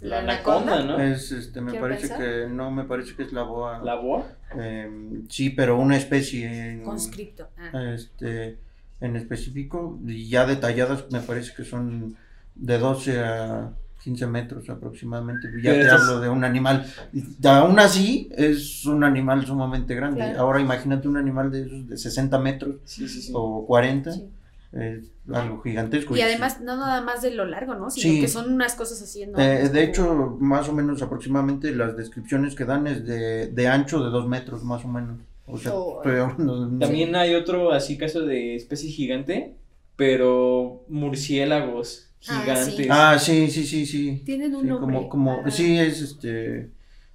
[0.00, 0.98] la ¿La anaconda, anaconda?
[0.98, 1.02] ¿no?
[1.12, 2.18] Es, este, me parece pensar.
[2.18, 3.78] que, no, me parece que es la boa.
[3.82, 4.26] La boa.
[4.56, 7.48] Em, sí, pero una especie en, Conscripto.
[7.56, 7.92] Ah.
[7.94, 8.58] este,
[9.00, 12.16] en específico, y ya detalladas, me parece que son
[12.54, 13.70] de 12 a
[14.02, 15.48] 15 metros aproximadamente.
[15.62, 16.86] Ya Pero te hablo de un animal.
[17.12, 20.20] y Aún así, es un animal sumamente grande.
[20.20, 20.40] Claro.
[20.40, 23.32] Ahora imagínate un animal de esos de 60 metros Sí, sí, sí.
[23.34, 24.28] o 40, Sí.
[24.72, 26.16] Es algo gigantesco.
[26.16, 27.90] Y además, no nada más de lo largo, ¿no?
[27.90, 28.20] Sino Sí.
[28.20, 29.64] que son unas cosas así enormes.
[29.64, 34.02] Eh, de hecho, más o menos aproximadamente las descripciones que dan es de, de ancho
[34.04, 35.18] de 2 metros, más o menos.
[35.46, 36.02] O sea, Oh.
[36.02, 39.56] estoy hablando de- También hay otro así caso de especie gigante,
[39.96, 42.86] pero murciélagos Ah, gigantes.
[42.90, 44.22] Ah, sí, sí, sí, sí.
[44.26, 44.96] Tienen un Sí, nombre.
[44.96, 45.50] como, como, Ah.
[45.50, 46.70] sí, es este.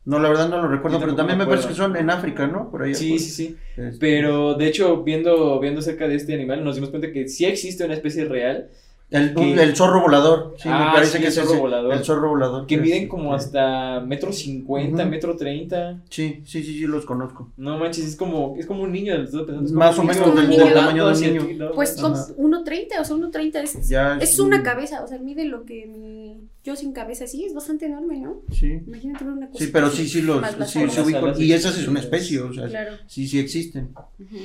[0.06, 2.46] No, la verdad no lo recuerdo, pero también me me parece que son en África,
[2.48, 2.70] ¿no?
[2.70, 2.94] Por ahí.
[2.94, 3.58] Sí, sí, sí.
[3.78, 7.46] Este, Pero de hecho, viendo, viendo acerca de este animal, nos dimos cuenta que sí
[7.46, 8.70] existe una especie real
[9.10, 10.56] El, que- el zorro volador.
[10.58, 11.94] Sí, Ah, me parece sí, que el es zorro ese, volador.
[11.94, 12.66] El zorro volador.
[12.66, 16.02] que es, miden como hasta metro cincuenta, metro treinta.
[16.10, 17.52] Sí, sí, sí, sí, los conozco.
[17.58, 19.14] No manches, es como, es como un niño.
[19.22, 21.72] estoy pensando, es como Más o menos del- tamaño de un niño.
[21.76, 22.26] Pues con Ajá.
[22.38, 26.50] 1.30, o sea, 1.30 es, Ya es una cabeza, o sea, mide lo que mi,
[26.64, 28.42] yo sin cabeza, sí, es bastante enorme, ¿no?
[28.52, 28.80] Sí.
[28.88, 29.64] Imagínate ver una cosa.
[29.64, 30.44] Sí, pero sí, sí los.
[30.68, 31.34] Sí, se ubican.
[31.40, 32.94] Y esas es una especie, o sea, Claro.
[33.06, 33.90] sí, sí existen.
[34.20, 34.38] Ujú.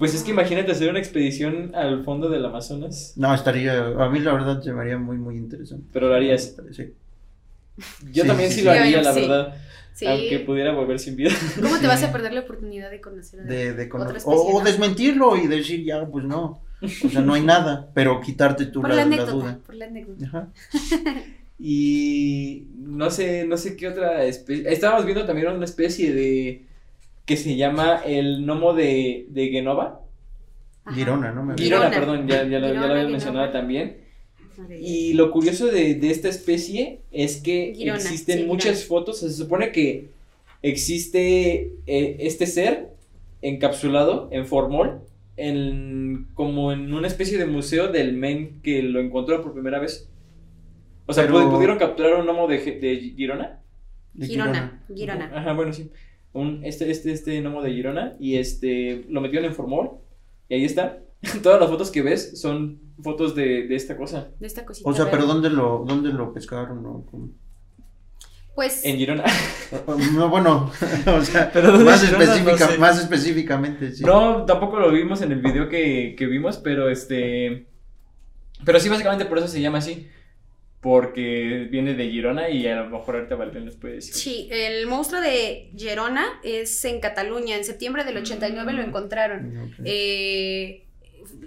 [0.00, 3.86] Pues es que imagínate hacer una expedición al fondo del Amazonas, No, estaría.
[3.86, 5.84] A mí la verdad se me haría muy, muy interesante.
[5.92, 6.56] pero lo harías.
[6.72, 6.92] Sí.
[8.12, 8.64] Yo Sí, también sí, sí, sí.
[8.66, 9.54] lo haría, la verdad.
[9.94, 10.06] Sí.
[10.06, 11.30] Aunque pudiera volver sin vida.
[11.62, 14.40] ¿Cómo te vas a perder la oportunidad de conocer a de, de cono- otra especie?
[14.42, 16.62] o, desmentirlo y decir ya pues no
[17.04, 20.24] o sea no hay nada pero quitarte tú la, la duda por la anécdota.
[20.26, 20.48] Ajá.
[21.58, 24.72] Y no sé, no sé qué otra especie.
[24.72, 26.64] Estábamos viendo también una especie de.
[27.30, 30.00] Que se llama el gnomo de, de Genova.
[30.84, 30.96] Ajá.
[30.96, 31.90] Girona no me Girona, Girona.
[32.00, 33.08] perdón, ya, ya lo, ya lo había Genova.
[33.08, 33.98] mencionado también.
[34.80, 38.88] Y lo curioso de, de esta especie es que Girona, existen sí, muchas Girona.
[38.88, 39.20] fotos.
[39.20, 40.08] Se supone que
[40.62, 42.88] existe eh, este ser
[43.42, 45.00] encapsulado en formol,
[45.36, 50.08] en, como en una especie de museo del men que lo encontró por primera vez.
[51.06, 53.60] O sea, Pero- ¿pu- ¿pudieron capturar un gnomo de, de Girona?
[54.14, 55.30] De Girona, Girona.
[55.34, 55.90] Ajá, bueno, sí.
[56.32, 59.90] Un, este, este, este gnomo de Girona y este lo metieron en formol
[60.48, 60.98] y ahí está.
[61.42, 64.30] Todas las fotos que ves son fotos de, de esta cosa.
[64.38, 64.88] De esta cosita.
[64.88, 67.30] o sea pero dónde lo dónde lo pescaron o cómo?
[68.54, 69.24] Pues, En Girona.
[70.14, 70.70] no bueno
[71.06, 72.78] o sea Pero ¿dónde más específica No sé.
[72.78, 77.66] más específicamente sí No, tampoco lo vimos en el video que, que vimos, pero este.
[78.64, 80.08] Pero sí, básicamente por eso se llama así.
[80.80, 84.14] Porque viene de Girona y a lo mejor ahorita Valen les puede decir.
[84.14, 87.56] sí, el monstruo de Gerona es en Cataluña.
[87.56, 89.74] En septiembre del 89 lo encontraron.
[89.84, 90.86] Eh,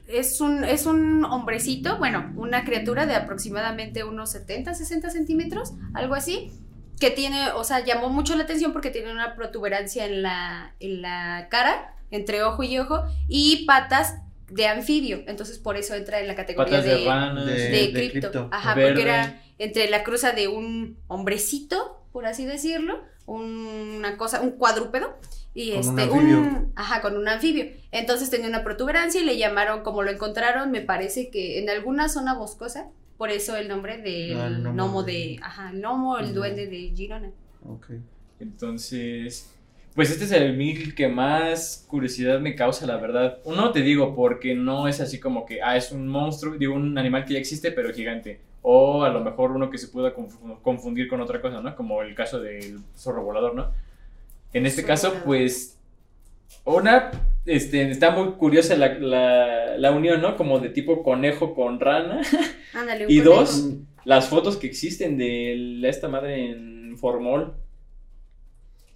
[0.08, 6.14] es, un, es un hombrecito, bueno, una criatura de aproximadamente unos 70, 60 centímetros, algo
[6.14, 6.52] así,
[7.00, 11.02] que tiene, o sea, llamó mucho la atención porque tiene una protuberancia en la, en
[11.02, 14.16] la cara, entre ojo y ojo, y patas
[14.50, 17.46] de anfibio, entonces por eso entra en la categoría Patas de, de, ranas.
[17.46, 18.32] de- de de cripto.
[18.32, 18.50] cripto.
[18.52, 18.90] Ajá, Verde.
[18.90, 25.18] porque era entre la cruza de un hombrecito, por así decirlo, una cosa, un cuadrúpedo,
[25.56, 26.40] y Con un este, anfibio.
[26.40, 27.66] un, ajá, con un anfibio.
[27.92, 32.10] Entonces tenía una protuberancia y le llamaron, como lo encontraron, me parece que en alguna
[32.10, 35.80] zona boscosa, por eso el nombre del Ah, el gnomo gnomo de- de, ajá, el
[35.80, 36.34] gnomo, el Ujú.
[36.34, 37.32] duende de Girona.
[37.66, 37.92] Ok.
[38.40, 39.53] Entonces.
[39.96, 43.38] Pues este es el mil que más curiosidad me causa, la verdad.
[43.44, 46.98] Uno te digo, porque no es así como que, ah, es un monstruo, digo, un
[46.98, 48.40] animal que ya existe, pero gigante.
[48.64, 51.76] O a lo mejor uno que se pueda confu- confundir con otra cosa, ¿no?
[51.76, 53.68] Como el caso del zorro volador, ¿no?
[54.52, 55.78] En este caso, pues,
[56.66, 57.12] una,
[57.46, 60.38] este, está muy curiosa la, la, la unión, ¿no?
[60.38, 62.22] Como de tipo conejo con rana.
[62.74, 63.36] Ándale, un Y conejo.
[63.42, 63.70] dos,
[64.06, 67.54] las fotos que existen de la- esta madre en formol.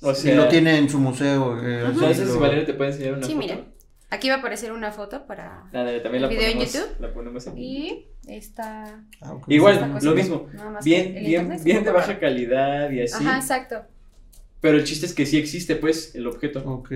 [0.02, 2.74] O y sea, lo tiene en su museo eh, no sé si lo- Valeria te
[2.74, 3.46] puede enseñar una Sí, foto.
[3.46, 3.64] mira.
[4.10, 5.64] Aquí va a aparecer una foto para...
[5.66, 6.88] Ándale, también la ¿El video en YouTube?
[7.00, 7.60] la ponemos aquí.
[7.62, 9.04] Y esta...
[9.20, 9.46] Ah, ok.
[9.50, 10.48] Igual, esta lo mismo.
[10.54, 13.22] Nada más que Bien, bien, es bien de baja calidad y así.
[13.26, 13.82] Ajá, exacto.
[14.62, 16.64] Pero el chiste es que sí existe, pues, el objeto.
[16.66, 16.92] Ok.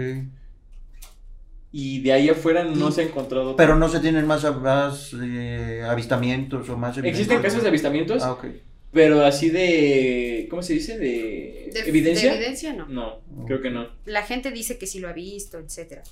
[1.73, 3.55] Y de ahí afuera no Y- se ha encontrado.
[3.55, 8.33] pero no se tienen más, más eh, avistamientos o más Existen casos de avistamientos, ah
[8.33, 8.45] ok
[8.93, 10.47] pero así de.
[10.49, 10.97] ¿Cómo se dice?
[10.97, 12.31] ¿De, De, evidencia?
[12.31, 12.85] de evidencia no.
[12.87, 13.87] No, creo que no.
[14.05, 16.03] La gente dice que sí lo ha visto, etcétera.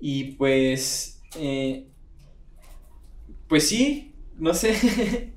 [0.00, 1.20] Y pues.
[1.36, 1.86] eh,
[3.48, 4.74] pues sí, no sé.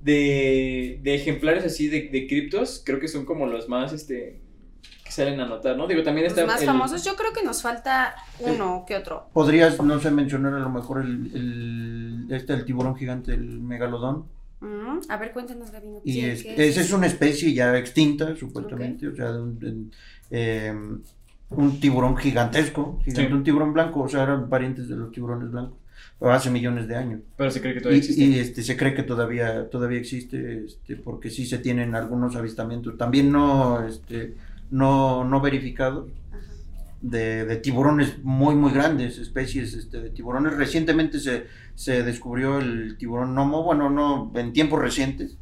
[0.00, 4.40] de, de ejemplares así de, de criptos, creo que son como los más este,
[5.04, 5.86] que salen a notar, ¿no?
[5.86, 9.28] Digo, también Los está más el- famosos, yo creo que nos falta uno que otro.
[9.32, 14.26] Podrías, no sé, mencionar a lo mejor el, el, este, el tiburón gigante, el megalodón.
[15.08, 16.00] A ver, cuéntanos, Gabino.
[16.04, 19.74] Y ¿qué- es, esa es una especie ya extinta, supuestamente, o sea, de un, de-
[20.30, 20.72] eh,
[21.50, 23.32] un tiburón gigantesco, gigante, Sí.
[23.32, 25.78] un tiburón blanco, o sea, eran parientes de los tiburones blancos,
[26.20, 27.20] hace millones de años.
[27.36, 28.22] Pero se cree que Y, todavía existe.
[28.22, 32.96] y, este, se cree que todavía, todavía existe, este, porque sí se tienen algunos avistamientos,
[32.96, 34.34] también no, este,
[34.70, 36.08] no, no verificados.
[37.02, 40.56] De, de tiburones muy, muy grandes, especies este, de tiburones.
[40.56, 45.36] Recientemente se, se descubrió el tiburón nomo, bueno, no, en tiempos recientes,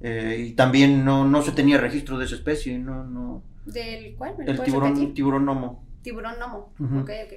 [0.00, 4.34] eh, y también no, no se tenía registro de esa especie, no, no, ¿Del cuál?
[4.38, 5.14] ¿Me el tiburón, repetir?
[5.14, 5.84] tiburón nomo.
[6.02, 6.72] Tiburón Nomo.
[7.02, 7.32] Ok, ok.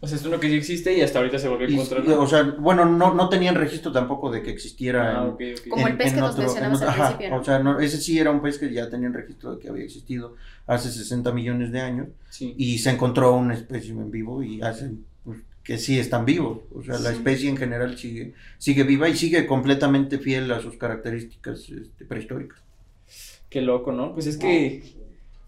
[0.00, 2.08] O sea, es uno que sí existe y hasta ahorita se volvió a encontrar.
[2.08, 5.20] o sea, bueno, no, no tenían registro tampoco de que existiera.
[5.20, 5.68] Ah, en- ok, ok.
[5.68, 7.40] Como el pez que nos mencionabas al ajá, principio, ¿no?
[7.40, 9.84] O sea, no, ese sí era un pez que ya tenían registro de que había
[9.84, 10.36] existido
[10.68, 12.54] hace 60 millones de años Sí.
[12.56, 16.60] y se encontró un espécimen vivo y hacen pues, que sí están vivos.
[16.76, 17.16] O sea, la Sí.
[17.16, 22.60] especie en general sigue, sigue viva y sigue completamente fiel a sus características este, prehistóricas.
[23.50, 24.14] Qué loco, ¿no?
[24.14, 24.82] Pues es que,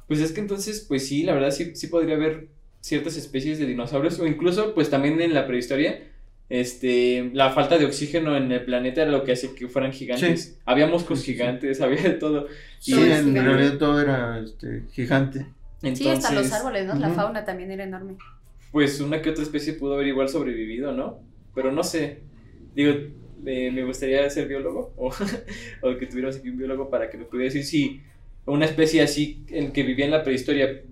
[0.09, 2.49] pues es que entonces, pues sí, la verdad sí, sí podría haber
[2.81, 6.03] ciertas especies de dinosaurios o incluso, pues también en la prehistoria,
[6.49, 10.61] este, la falta de oxígeno en el planeta era lo que hacía que fueran gigantes.
[10.65, 11.33] Había moscos Sí, sí, sí.
[11.33, 12.49] gigantes, había de todo.
[12.79, 15.47] Sí, es en realidad todo era este, gigante.
[15.83, 16.95] Entonces, Sí, hasta los árboles, ¿no?
[16.97, 18.17] La fauna también era enorme.
[18.71, 21.21] pues una que otra especie pudo haber igual sobrevivido, ¿no?
[21.55, 22.23] Pero no sé,
[22.75, 22.93] digo,
[23.47, 25.09] eh, me gustaría ser biólogo o,
[25.83, 28.03] o que tuviéramos aquí un biólogo para que nos pudiera decir si
[28.47, 30.83] una especie así en que vivía en la prehistoria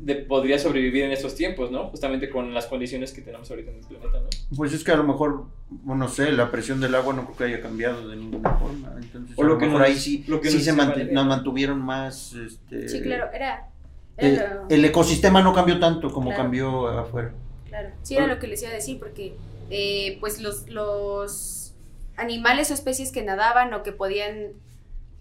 [0.00, 1.88] de- podría sobrevivir en estos tiempos, ¿no?
[1.90, 4.28] Justamente con las condiciones que tenemos ahorita en el planeta, ¿no?
[4.56, 7.36] Pues es que a lo mejor, bueno, no sé, la presión del agua no creo
[7.36, 8.92] que haya cambiado de ninguna forma.
[9.00, 10.72] Entonces, O a lo lo, que mejor nos- ahí sí, lo que sí nos se
[10.74, 12.32] mant- nos mantuvieron más.
[12.34, 13.68] Este, Sí, claro, era.
[14.18, 16.42] eh, el ecosistema no cambió tanto como Claro.
[16.44, 17.32] cambió afuera.
[17.68, 19.34] Claro, sí era lo que les iba a decir, porque
[19.70, 21.74] eh, pues los, los
[22.16, 24.52] animales o especies que nadaban o que podían,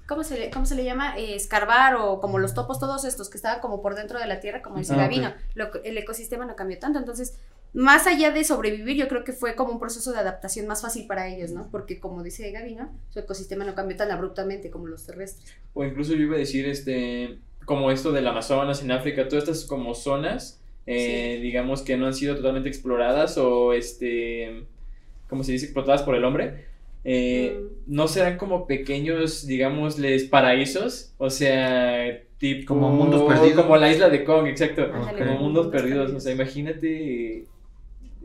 [0.07, 1.17] ¿cómo se le, cómo se le llama?
[1.17, 4.39] Eh, escarbar o como los topos, todos estos que estaban como por dentro de la
[4.39, 5.35] tierra, como dice Ah, Gabino, ok.
[5.55, 7.37] lo que- el ecosistema no cambió tanto, entonces,
[7.73, 11.05] más allá de sobrevivir, yo creo que fue como un proceso de adaptación más fácil
[11.05, 11.69] para ellos, ¿no?
[11.69, 15.53] Porque como dice Gabino, su ecosistema no cambió tan abruptamente como los terrestres.
[15.73, 19.65] O incluso yo iba a decir, este, como esto del Amazonas en África, todas estas
[19.65, 24.65] como zonas, eh, digamos que no han sido totalmente exploradas o, este,
[25.29, 25.65] ¿cómo se dice?
[25.65, 26.66] Explotadas por el hombre.
[27.09, 27.95] Eh, Mm.
[27.95, 32.73] no serán como pequeños, digámosles, paraísos, o sea, tipo...
[32.73, 33.63] Como mundos perdidos.
[33.63, 34.91] Como la isla de Kong, exacto.
[35.17, 37.45] Como mundos perdidos, o sea, imagínate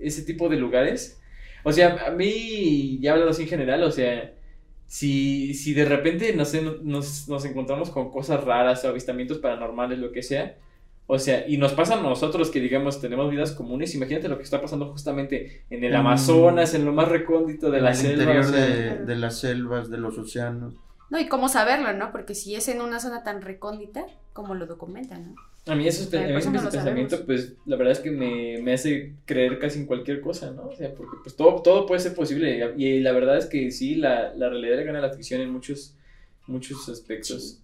[0.01, 1.21] ese tipo de lugares.
[1.63, 4.35] O sea, a mí, ya hablando así en general, o sea,
[4.89, 9.39] si, si de repente, no sé, no- nos, nos encontramos con cosas raras o avistamientos
[9.39, 10.57] paranormales, lo que sea,
[11.07, 14.45] o sea, y nos pasa a nosotros que, digamos, tenemos vidas comunes, imagínate lo que
[14.45, 17.97] está pasando justamente en el En- Amazonas, en lo más recóndito de en la el
[17.97, 18.23] selva.
[18.23, 20.75] interior o sea, de, de las selvas, de los océanos.
[21.11, 22.11] No, y cómo saberlo, ¿no?
[22.11, 25.73] Porque si es en una zona tan recóndita, como lo documentan, ¿no?
[25.73, 27.27] A mí, esos, a mí ese no pensamiento, sabemos.
[27.27, 30.69] pues, la verdad es que me, me hace creer casi en cualquier cosa, ¿no?
[30.69, 32.73] O sea, porque pues todo, todo puede ser posible.
[32.79, 35.95] Y la verdad es que sí, la, la realidad le gana la ficción en muchos,
[36.49, 37.61] muchos aspectos.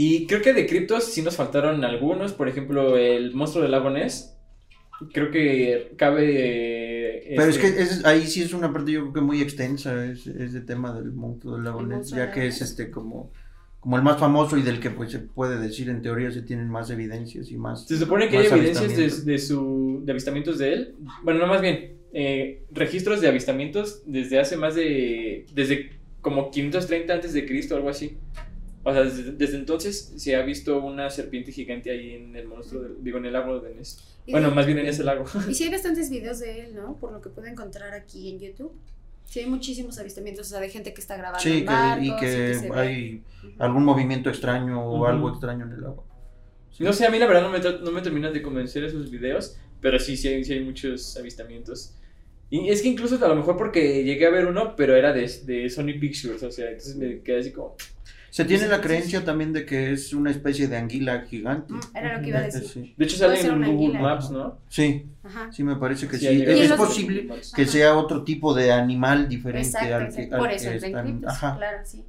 [0.00, 2.32] Y creo que de criptos sí nos faltaron algunos.
[2.32, 4.32] Por ejemplo, el monstruo del lago Ness.
[5.12, 7.24] Creo que cabe...
[7.36, 10.04] Pero es este, que es- ahí sí es una parte yo creo que muy extensa,
[10.04, 13.32] es, ese tema del monstruo del lago El Ness, ya que es este como,
[13.80, 16.68] como el más famoso y del que pues se puede decir en teoría se tienen
[16.68, 17.86] más evidencias y más.
[17.88, 20.94] Se supone que hay evidencias de, de su, de avistamientos de él.
[21.24, 25.44] Bueno, no más bien, eh, registros de avistamientos desde hace más de.
[25.52, 25.90] desde
[26.20, 28.16] como 530 antes de Cristo, algo así.
[28.84, 32.82] O sea, desde, desde entonces se ha visto una serpiente gigante ahí en el monstruo,
[32.82, 34.16] del- digo, en el lago de Ness.
[34.26, 35.24] Y Bueno, sí- más bien en ese lago.
[35.48, 36.96] Y sí hay bastantes videos de él, ¿no?
[36.96, 38.72] Por lo que puedo encontrar aquí en YouTube.
[39.26, 42.06] Sí hay muchísimos avistamientos, o sea, de gente que está grabando Sí, en que, barcos
[42.06, 42.78] y que se ve.
[42.78, 43.22] hay
[43.58, 45.06] algún movimiento extraño o Ujú.
[45.06, 46.04] algo extraño en el agua.
[46.70, 46.82] Sí.
[46.84, 49.58] No sé, a mí la verdad no me, no me terminan de convencer esos videos,
[49.82, 51.94] pero sí, sí hay, sí hay muchos avistamientos.
[52.50, 55.30] Y es que incluso a lo mejor porque llegué a ver uno, pero era de,
[55.44, 57.76] de Sony Pictures, o sea, entonces me quedé así como...
[58.30, 61.72] Se tiene la creencia también de que es una especie de anguila gigante.
[61.72, 62.62] Mm, Era lo que iba a decir.
[62.68, 64.00] Sí, De hecho sale en Google anguila.
[64.00, 64.58] Maps, ¿no?
[64.68, 65.50] sí, Ajá.
[65.50, 67.72] sí, me parece que Sí, Es, en posible que Ajá.
[67.72, 70.34] sea otro tipo de animal diferente Exacto, al que, exacto.
[70.34, 71.56] al Por eso el Encryptus, Ajá.
[71.56, 72.04] claro, sí.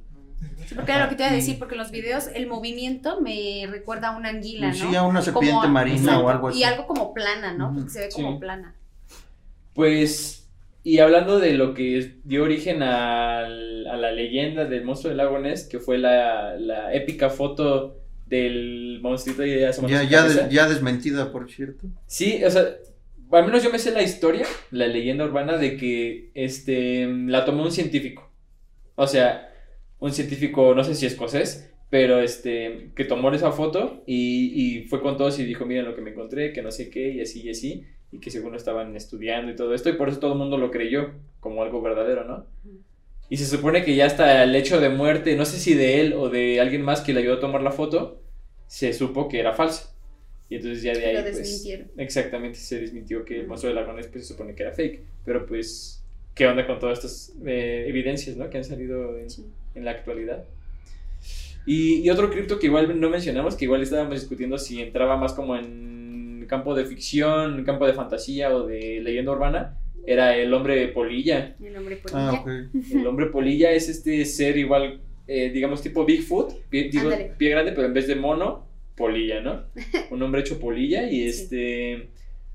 [0.66, 3.66] Sí, porque era lo que te iba a decir, porque los videos, el movimiento me
[3.68, 4.74] recuerda a una anguila, ¿no?
[4.74, 6.58] Sí, a una serpiente Como- marina exacto, o algo así.
[6.60, 7.72] Y algo como plana, ¿no?
[7.74, 8.22] Porque se ve Sí.
[8.22, 8.74] como plana.
[9.74, 10.39] Pues,
[10.82, 15.38] y hablando de lo que dio origen al- a la leyenda del monstruo del lago
[15.38, 19.58] Ness, que fue la, la épica foto del monstruito y
[19.88, 21.86] Ya, ya, des- ya desmentida, por cierto.
[22.06, 22.76] Sí, o sea,
[23.32, 27.64] al menos yo me sé la historia, la leyenda urbana de que este la tomó
[27.64, 28.30] un científico.
[28.94, 29.52] O sea,
[29.98, 35.00] un científico, no sé si escocés, pero este que tomó esa foto y, y fue
[35.02, 37.42] con todos y dijo, miren lo que me encontré, que no sé qué, y así
[37.42, 40.38] y así, y que según estaban estudiando y todo esto, y por eso todo el
[40.38, 42.46] mundo lo creyó como algo verdadero, ¿no?
[43.28, 46.14] Y se supone que ya hasta el hecho de muerte, no sé si de él
[46.14, 48.20] o de alguien más que le ayudó a tomar la foto,
[48.66, 49.94] se supo que era falsa.
[50.48, 54.08] Y entonces ya de ahí, Lo pues, exactamente, se desmintió que el monstruo de lagones
[54.08, 55.00] pues se supone que era fake.
[55.24, 56.02] Pero pues,
[56.34, 58.50] ¿qué onda con todas estas eh, evidencias, ¿no?
[58.50, 59.46] Que han salido en, Sí.
[59.76, 60.44] en la actualidad.
[61.66, 65.34] Y, y otro cripto que igual no mencionamos, que igual estábamos discutiendo si entraba más
[65.34, 65.99] como en
[66.50, 71.54] campo de ficción, campo de fantasía o de leyenda urbana, era el hombre polilla.
[71.62, 72.28] El hombre polilla.
[72.30, 72.48] Ah, ok.
[72.92, 77.32] El hombre polilla es este ser igual, eh, digamos, tipo Bigfoot, pie, digo, Ándale.
[77.38, 79.62] pie grande, pero en vez de mono, polilla, ¿no?
[80.10, 81.42] Un hombre hecho polilla y Sí.
[81.42, 82.08] este...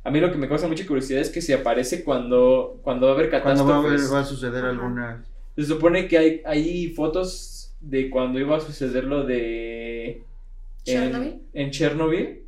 [0.03, 3.13] A mí lo que me causa mucha curiosidad es que se aparece cuando, cuando va
[3.13, 3.71] a haber Cuando catástrofes.
[3.71, 4.69] va a, haber- va a suceder Ajá.
[4.69, 5.25] alguna.
[5.55, 10.21] Se supone que hay, hay fotos de cuando iba a suceder lo de...
[10.83, 11.27] ¿Chernobyl?
[11.53, 12.39] En, en Chernobyl.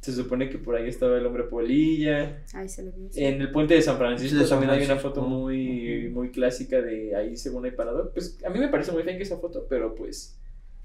[0.00, 2.44] Se supone que por ahí estaba el hombre polilla.
[2.54, 3.24] Ahí se lo sí.
[3.24, 6.30] En el puente de San Francisco Sí, de San también hay una foto muy, muy
[6.30, 8.12] clásica de ahí según hay parado.
[8.12, 10.40] Pues a mí me parece muy fake esa foto, pero pues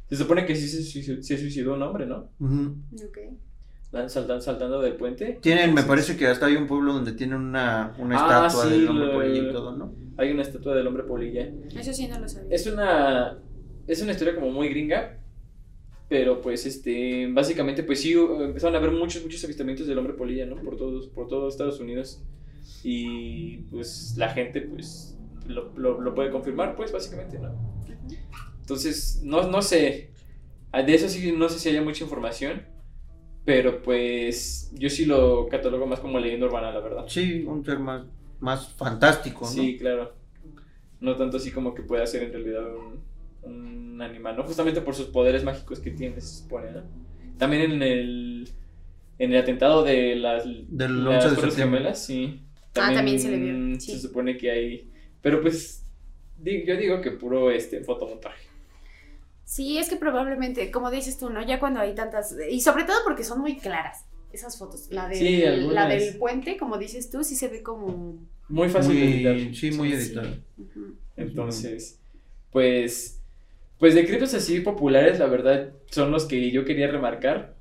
[0.10, 2.32] se supone que sí se suicidó, se suicidó un hombre, ¿no?
[2.40, 2.76] Ujú.
[3.08, 3.18] Ok.
[4.08, 5.38] Saltando, saltando del puente.
[5.40, 8.80] Tienen, me parece que hasta hay un pueblo donde tienen una, una Ah, estatua sí,
[8.80, 9.94] del hombre lo- polilla y todo, ¿no?
[10.18, 11.48] Hay una estatua del hombre polilla.
[11.80, 12.50] Eso sí no lo sabía.
[12.56, 13.38] Es una,
[13.86, 15.20] es una historia como muy gringa,
[16.14, 20.46] pero pues este, básicamente pues sí, empezaron a haber muchos, muchos avistamientos del hombre polilla,
[20.46, 20.58] ¿no?
[20.58, 22.22] Por todos, por todo Estados Unidos.
[22.84, 27.52] Y pues la gente pues lo, lo, lo puede confirmar, pues básicamente, ¿no?
[28.62, 30.12] Entonces, no, no sé,
[30.72, 32.62] Ah, de eso sí no sé si haya mucha información,
[33.44, 37.06] pero pues yo sí lo catalogo más como leyenda urbana, la verdad.
[37.08, 38.06] Sí, un ser más,
[38.40, 39.52] más fantástico, ¿no?
[39.52, 40.14] Sí, claro.
[41.00, 43.02] No tanto así como que pueda ser en realidad un,
[43.44, 44.44] un animal, ¿no?
[44.44, 46.82] Justamente por sus poderes mágicos que tiene, se supone, ¿no?
[47.38, 48.50] También en el,
[49.20, 51.52] en el atentado de las, Del las 11 de.
[51.52, 52.42] Gemelas, sí.
[52.76, 54.92] Ah, también se le vio, Se supone que hay...
[55.22, 55.86] Pero pues,
[56.44, 58.48] yo digo que puro este, fotomontaje.
[59.46, 61.46] Sí, es que probablemente, como dices tú, ¿no?
[61.46, 62.36] Ya cuando hay tantas.
[62.50, 64.88] Y sobre todo porque son muy claras esas fotos.
[64.90, 68.18] La del, Sí, la del puente, como dices tú, sí se ve como.
[68.50, 69.56] Muy fácil de Muy- editar.
[69.56, 69.96] sí, muy Sí.
[69.96, 70.36] editado.
[71.16, 72.00] Entonces,
[72.52, 73.22] pues,
[73.84, 77.54] pues de criptos así populares, la verdad, son los que yo quería remarcar.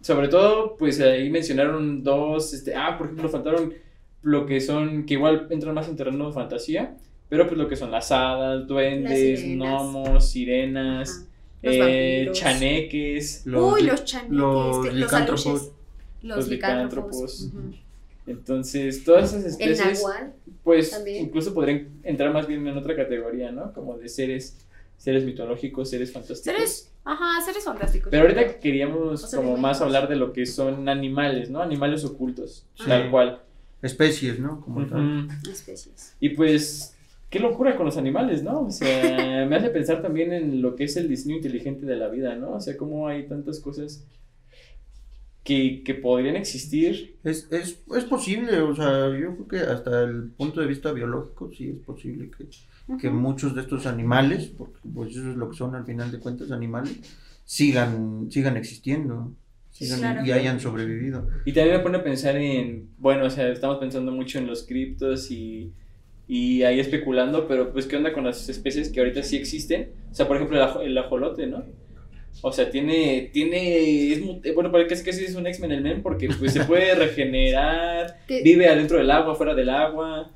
[0.00, 3.74] Sobre todo, pues ahí mencionaron dos, este, ah, por ejemplo, faltaron
[4.22, 6.96] lo que son, que igual entran más en terreno de fantasía,
[7.28, 9.68] pero pues lo que son las hadas, duendes, sirenas.
[9.82, 11.26] gnomos, sirenas.
[11.62, 13.44] Los eh, chaneques.
[13.46, 15.44] Uy, li- los chaneques, los que- los licántropos.
[16.22, 17.50] Los, Los licántropos.
[18.26, 20.32] Entonces, todas esas El especies, nahual.
[20.62, 21.24] pues también.
[21.26, 23.74] incluso podrían entrar más bien en otra categoría, ¿no?
[23.74, 24.56] Como de seres,
[24.96, 26.56] seres mitológicos, seres fantásticos.
[26.56, 28.10] Seres, ajá, seres fantásticos.
[28.10, 31.60] Pero ahorita queríamos O sea, como más hablar de lo que son animales, ¿no?
[31.60, 32.84] Animales ocultos, Sí.
[32.86, 33.40] tal cual.
[33.82, 34.60] Especies, ¿no?
[34.62, 35.28] Como tal.
[35.50, 36.16] Especies.
[36.20, 36.96] Y pues,
[37.28, 38.62] qué locura con los animales, ¿no?
[38.62, 42.08] O sea, me hace pensar también en lo que es el diseño inteligente de la
[42.08, 42.52] vida, ¿no?
[42.52, 44.06] O sea, cómo hay tantas cosas
[45.42, 47.16] que, que podrían existir.
[47.22, 51.50] Es, es, es posible, o sea, yo creo que hasta el punto de vista biológico
[51.52, 52.46] sí es posible que,
[53.00, 56.18] que muchos de estos animales, porque pues eso es lo que son al final de
[56.18, 56.98] cuentas animales,
[57.44, 59.32] sigan, sigan existiendo
[59.70, 60.24] sigan Claro.
[60.24, 61.26] y hayan sobrevivido.
[61.44, 64.62] Y también me pone a pensar en, bueno, o sea, estamos pensando mucho en los
[64.64, 65.72] criptos y,
[66.28, 69.90] y ahí especulando, pero pues, ¿qué onda con las especies que ahorita sí existen?
[70.12, 71.64] O sea, por ejemplo, el, ajo- el ajolote, ¿no?
[72.42, 76.02] O sea, tiene, tiene, es, eh, bueno, parece que sí es un X-Men el men
[76.02, 76.94] porque pues se puede
[77.48, 80.30] regenerar, vive adentro del agua, fuera del agua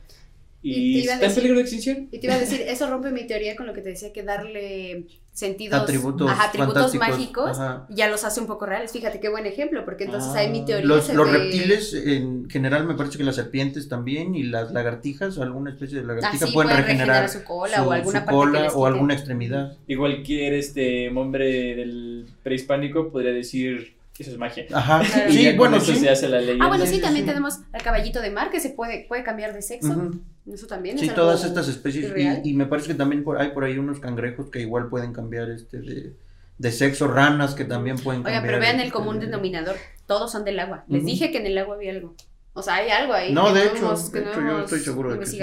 [0.61, 2.09] Y y, te iba a está en decir- peligro de extinción.
[2.11, 4.23] Y te iba a decir, eso rompe mi teoría con lo que te decía que
[4.25, 7.87] darle sentidos, Atributos ajá, atributos mágicos ajá.
[7.91, 8.91] ya los hace un poco reales.
[8.91, 10.39] Fíjate qué buen ejemplo, porque entonces Ah.
[10.41, 14.35] ahí mi teoría Los, los ve- reptiles, en general, me parece que las serpientes también
[14.35, 17.93] y las lagartijas, alguna especie de lagartija Así pueden pueden regenerar, regenerar su cola o
[17.93, 19.77] alguna su parte cola o alguna extremidad.
[19.87, 24.67] Y cualquier este hombre del prehispánico podría decir que eso es magia.
[24.73, 25.31] Ajá, Claro.
[25.33, 26.01] Sí, bueno, eso sí.
[26.01, 26.65] se hace la leyenda.
[26.65, 27.29] Ah, bueno, sí, sí, también sí.
[27.29, 29.91] tenemos al caballito de mar que se puede, puede cambiar de sexo.
[29.93, 30.21] Ujú.
[30.53, 32.13] Eso también es Sí, algo todas estas especies.
[32.45, 35.13] Y, y me parece que también por, hay por ahí unos cangrejos que igual pueden
[35.13, 36.17] cambiar este de,
[36.59, 38.43] de sexo, ranas que también pueden cambiar.
[38.45, 39.77] pero vean el este, común de- denominador.
[40.07, 40.85] Todos son del agua.
[40.89, 42.15] Les dije que en el agua había algo.
[42.55, 43.33] O sea, hay algo ahí.
[43.33, 45.39] No, que de hecho, hemos- que de no hecho, yo estoy seguro de que sí.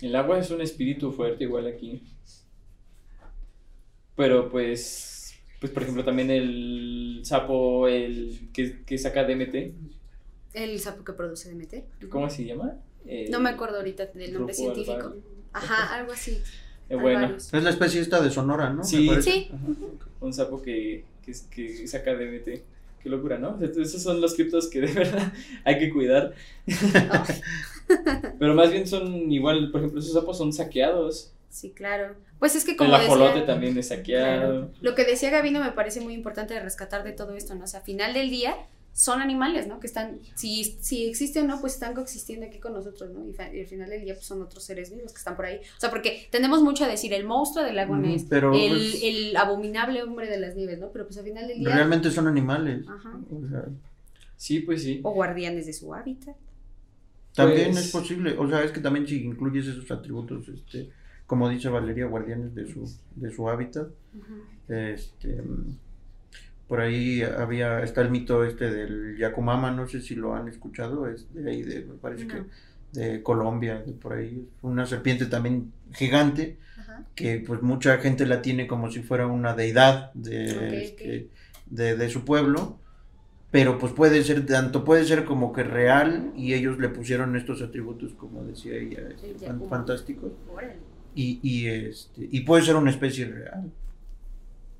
[0.00, 2.02] El agua es un espíritu fuerte igual aquí.
[4.14, 9.74] Pero pues pues por ejemplo también el sapo, el que, que saca DMT,
[10.54, 12.08] El sapo que produce DMT.
[12.08, 12.74] ¿cómo se llama?
[13.06, 15.14] Eh, No me acuerdo ahorita del nombre científico.
[15.52, 16.40] Ajá, algo así.
[16.88, 17.36] eh, bueno.
[17.36, 18.84] Es la especie esta de Sonora, ¿no?
[18.84, 19.08] Sí.
[19.22, 19.50] Sí.
[19.52, 19.66] Ajá.
[20.20, 22.62] un sapo que, que, que saca DMT.
[23.02, 23.58] Qué locura, ¿no?
[23.62, 25.32] Esos son los criptos que de verdad
[25.64, 26.34] hay que cuidar.
[28.38, 31.32] Pero más bien son igual, por ejemplo, esos sapos son saqueados.
[31.50, 32.14] sí, claro.
[32.38, 34.50] Pues es que El como ajolote decía, también es saqueado.
[34.52, 34.70] Claro.
[34.82, 37.64] Lo que decía Gabino me parece muy importante de rescatar de todo esto, ¿no?
[37.64, 38.54] O sea, al final del día
[38.98, 39.78] son animales, ¿no?
[39.78, 43.28] Que están, si, si existen o no, pues están coexistiendo aquí con nosotros, ¿no?
[43.28, 45.44] Y, fa- y al final del día pues son otros seres vivos que están por
[45.44, 45.56] ahí.
[45.58, 49.00] O sea, porque tenemos mucho a decir, el monstruo del lago Ness, pero, el, pues-
[49.04, 50.88] el abominable hombre de las nieves, ¿no?
[50.92, 51.74] Pero pues al final del día...
[51.74, 52.86] Realmente son animales.
[52.88, 53.20] Ajá.
[53.30, 53.64] O sea,
[54.38, 55.00] Sí, pues sí.
[55.02, 56.34] O guardianes de su hábitat.
[57.34, 58.34] también Pues- es posible.
[58.38, 60.88] O sea, es que también si incluyes esos atributos, este,
[61.26, 63.88] como dice Valeria, guardianes de su, de su hábitat.
[63.88, 64.72] Ujú.
[64.74, 65.78] Este, mm,
[66.68, 71.08] por ahí había, está el mito este del Yakumama, no sé si lo han escuchado,
[71.08, 72.34] es de ahí, de, me parece No.
[72.34, 77.04] que de Colombia, de por ahí, una serpiente también gigante, Ajá.
[77.14, 81.28] que pues mucha gente la tiene como si fuera una deidad de, este,
[81.66, 82.78] de, de su pueblo,
[83.50, 87.62] pero pues puede ser, tanto puede ser como que real, y ellos le pusieron estos
[87.62, 90.32] atributos, como decía ella, este, fantásticos,
[91.14, 93.70] y, y, este, y puede ser una especie real.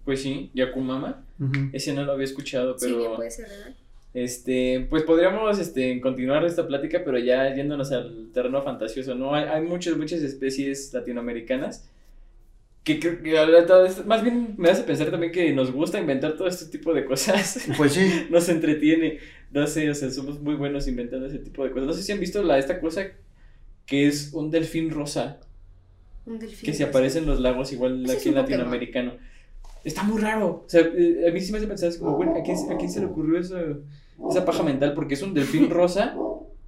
[0.07, 1.23] Pues sí, Yakumama.
[1.39, 1.69] Ujú.
[1.75, 3.77] Ese no lo había escuchado, Sí, bien pero puede ser real.
[4.15, 9.35] este, pues podríamos este, continuar esta plática, pero ya yéndonos al terreno fantasioso, ¿no?
[9.35, 11.91] Hay, hay muchas, muchas especies latinoamericanas
[12.85, 16.67] que creo que más bien me hace pensar también que nos gusta inventar todo este
[16.67, 17.67] tipo de cosas.
[17.77, 19.19] Pues sí, nos entretiene.
[19.51, 21.87] No sé, o sea, somos muy buenos inventando ese tipo de cosas.
[21.89, 23.09] No sé si han visto la, esta cosa
[23.87, 25.41] que es un delfín rosa,
[26.27, 26.65] Un delfín.
[26.65, 29.19] que se aparece en los lagos igual aquí en Pokémon.
[29.87, 30.65] Está muy raro.
[30.67, 32.77] O sea, eh, a mí sí me hace pensar así como, bueno, ¿a quién, a
[32.77, 33.57] quién se le ocurrió eso,
[34.29, 34.95] esa paja mental?
[34.95, 36.17] Porque es un delfín rosa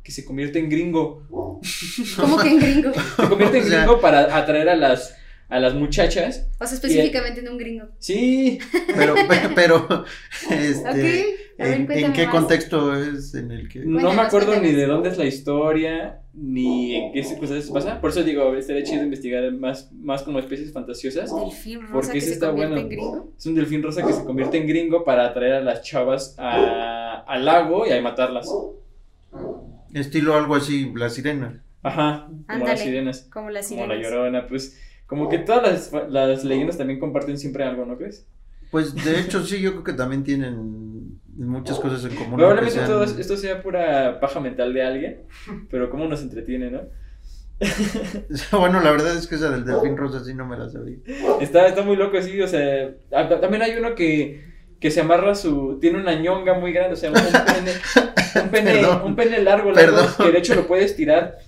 [0.05, 1.27] que se convierte en gringo.
[2.17, 2.93] ¿Cómo que en gringo?
[3.17, 5.17] Se convierte en O sea- gringo para atraer a las,
[5.49, 6.47] a las muchachas.
[6.61, 7.87] O sea, específicamente en un gringo.
[7.99, 8.61] Sí,
[8.97, 9.17] pero,
[9.57, 10.05] pero,
[10.51, 12.35] este, ver, ¿en, qué más.
[12.35, 13.81] contexto es en el que...
[13.81, 18.01] no me Cuéntanos, acuerdo ni de dónde es la historia, ni en qué circunstancias pasa.
[18.01, 21.35] Por eso digo, estaría chido investigar más, más como especies fantasiosas.
[21.35, 22.83] Delfín rosa Porque que se está convierte bueno.
[22.87, 23.33] en gringo.
[23.37, 27.25] Es un delfín rosa que se convierte en gringo para atraer a las chavas a-
[27.27, 28.49] al lago y a matarlas.
[29.95, 31.63] Estilo algo así, la sirena.
[31.83, 32.71] Ajá, como Ándale.
[32.73, 34.11] las sirenas, Como las como la sirenas.
[34.13, 38.27] llorona, pues como que todas las, las leyendas también comparten siempre algo, ¿no crees?
[38.71, 40.57] Pues de hecho sí, yo creo que también tienen
[41.39, 42.37] muchas cosas en común.
[42.37, 45.23] Probablemente todo esto sea pura paja mental de alguien,
[45.71, 46.83] pero cómo nos entretiene, ¿no?
[48.53, 50.99] Bueno, la verdad es que esa del delfín rosa sí no me la sabía.
[51.41, 54.45] Está, está muy loco, sí, o sea, a- también hay uno que,
[54.81, 57.73] que se amarra su, tiene una ñonga muy grande, o sea, un, un pene,
[58.45, 59.03] un pene, Perdón.
[59.05, 60.13] un pene largo, largo, Perdón.
[60.27, 61.39] que de hecho lo puedes tirar.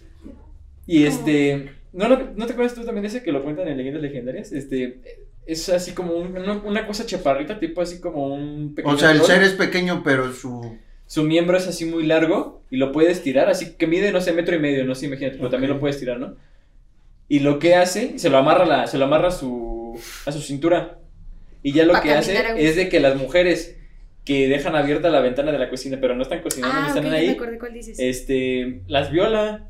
[0.87, 3.77] Y este, ¿no, lo- ¿no te acuerdas tú también de ese que lo cuentan en
[3.77, 4.51] Leyendas Legendarias?
[4.53, 5.01] Este,
[5.53, 9.11] es así como un- una, una cosa chaparrita, tipo así como un pequeño O sea,
[9.13, 10.79] el ser es pequeño, pero su...
[11.07, 14.33] Su miembro es así muy largo y lo puedes tirar, así que mide, no sé,
[14.33, 16.37] metro y medio, no sé, imagínate, pero también lo puedes tirar, ¿no?
[17.29, 20.41] Y lo que hace, se lo amarra, la, se lo amarra a su, a su
[20.41, 20.99] cintura.
[21.65, 23.77] Y ya lo Pa' que hace es de que las mujeres
[24.25, 27.11] que dejan abierta la ventana de la cocina, pero no están cocinando Ah, están ya
[27.11, 27.99] me ahí, acordé cuál dices.
[27.99, 29.69] este, las viola.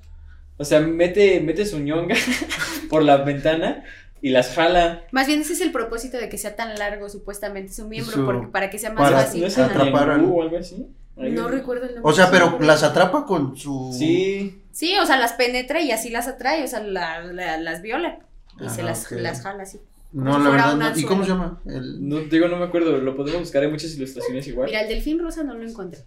[0.59, 2.17] O sea, mete, mete su ñonga
[2.91, 3.83] por la ventana
[4.23, 5.05] y las jala.
[5.13, 8.25] Más bien ese es el propósito de que sea tan largo supuestamente su miembro, Su-
[8.25, 9.41] porque- para que sea más para- fácil.
[9.43, 10.87] ¿No es atrapar al- o algo así?
[11.17, 12.11] Ahí- No recuerdo el nombre.
[12.11, 13.93] O sea, pero las atrapa con su...
[13.97, 17.83] Sí, Sí, o sea, las penetra y así las atrae, o sea, la- la- las
[17.83, 18.21] viola.
[18.61, 19.19] Y se Ah, las, ok.
[19.19, 19.79] las jala así.
[20.13, 20.99] No, la verdad no.
[20.99, 21.61] ¿Y cómo se llama?
[21.67, 22.09] El...
[22.09, 24.67] no, digo, no me acuerdo, lo podemos buscar, hay muchas ilustraciones igual.
[24.69, 26.01] Mira, el delfín rosa no lo encontré.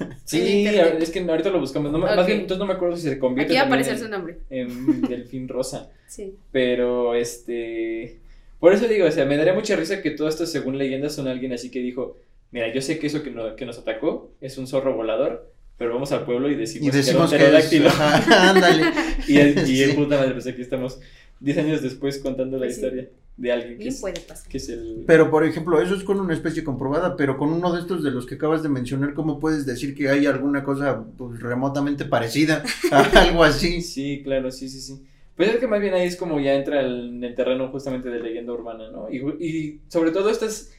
[0.00, 1.92] en Sí, es que ahorita lo buscamos.
[1.92, 2.16] No, me- Ok.
[2.16, 4.38] Más bien, entonces no me acuerdo si se convierte Aquí va a su nombre.
[4.50, 5.90] en delfín rosa.
[6.08, 6.34] Sí.
[6.52, 8.18] Pero, este...
[8.60, 11.28] Por eso digo, o sea, me daría mucha risa que todo esto, según leyendas, son
[11.28, 12.16] alguien así que dijo,
[12.52, 15.92] mira, yo sé que eso que, no- que nos atacó es un zorro volador, pero
[15.92, 17.66] vamos al pueblo y decimos, Y decimos que que era un es...
[17.66, 17.88] pterodáctilo".
[17.90, 18.82] Ajá, ándale.
[19.28, 19.96] Y, el- y el Sí.
[19.96, 20.98] puta madre, pues aquí estamos
[21.40, 22.80] 10 años después contando la Pues sí.
[22.80, 24.48] historia de alguien que Bien es, puede pasar.
[24.48, 25.04] que es el...
[25.06, 28.10] Pero, por ejemplo, eso es con una especie comprobada, pero con uno de estos de
[28.10, 32.62] los que acabas de mencionar, ¿cómo puedes decir que hay alguna cosa pues, remotamente parecida
[32.90, 33.82] a algo así?
[33.82, 35.02] Sí, claro, sí, sí, sí.
[35.36, 38.20] Pues es que más bien ahí es como ya entra en el terreno justamente de
[38.20, 39.10] leyenda urbana, ¿no?
[39.10, 40.72] Y, y sobre todo estas,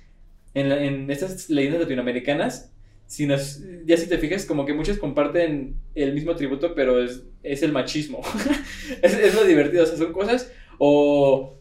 [0.55, 2.71] en, en estas leyendas latinoamericanas,
[3.07, 7.23] si nos, ya si te fijas, como que muchos comparten el mismo atributo, pero es,
[7.43, 8.21] es el machismo.
[9.03, 11.55] es, es lo divertido, o sea, son cosas, o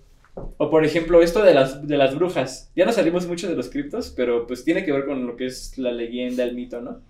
[0.58, 2.70] O por ejemplo, esto de las, de las brujas.
[2.76, 5.46] Ya no salimos mucho de los criptos, pero pues tiene que ver con lo que
[5.46, 7.02] es la leyenda, el mito, ¿no?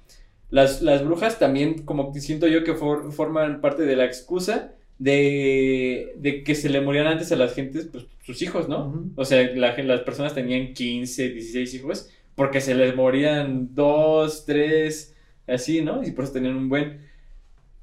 [0.50, 4.75] Las, las brujas también, como que siento yo que for- forman parte de la excusa
[4.98, 9.10] de, de que se le morían antes a las gentes, pues sus hijos, ¿no?
[9.16, 15.14] O sea, la las personas tenían 15, 16 hijos, porque se les morían dos, tres,
[15.46, 16.02] así, ¿no?
[16.02, 17.00] Y por eso tenían un buen.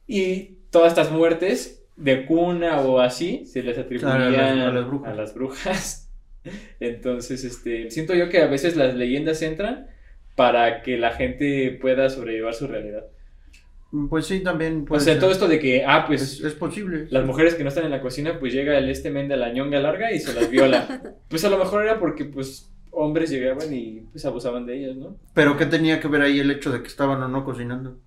[0.07, 4.71] Y todas estas muertes de cuna o así se les atribuían Claro, a las- a
[4.73, 5.09] las brujas.
[5.11, 6.09] a las brujas.
[6.79, 9.87] Entonces, este, siento yo que a veces las leyendas entran
[10.35, 13.05] para que la gente pueda sobrellevar su realidad.
[14.09, 14.85] Pues sí, también.
[14.89, 15.19] O sea, ser.
[15.19, 17.07] todo esto de que, ah, pues es, es posible.
[17.11, 19.53] las mujeres que no están en la cocina, pues llega el este men de la
[19.53, 21.01] ñonga larga y se las viola.
[21.29, 25.17] Pues a lo mejor era porque, pues, hombres llegaban y pues abusaban de ellas, ¿no?
[25.33, 27.99] Pero ¿qué tenía que ver ahí el hecho de que estaban o no cocinando?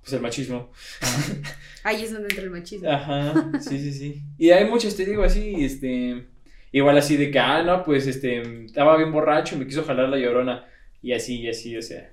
[0.00, 0.70] Pues el machismo.
[1.84, 2.90] Ahí es donde entra el machismo.
[2.90, 4.22] Ajá, sí, sí, sí.
[4.38, 6.26] Y hay muchos, te digo así, este,
[6.72, 10.08] igual así de que, ah, no, pues, este, estaba bien borracho y me quiso jalar
[10.08, 10.66] la llorona.
[11.02, 12.12] Y así, y así, o sea,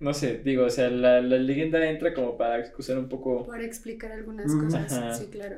[0.00, 3.64] no sé, digo, o sea, la, la leyenda entra como para excusar un poco Para
[3.64, 4.64] explicar algunas Mm.
[4.64, 4.92] cosas.
[4.92, 5.14] Ajá.
[5.14, 5.56] Sí, claro.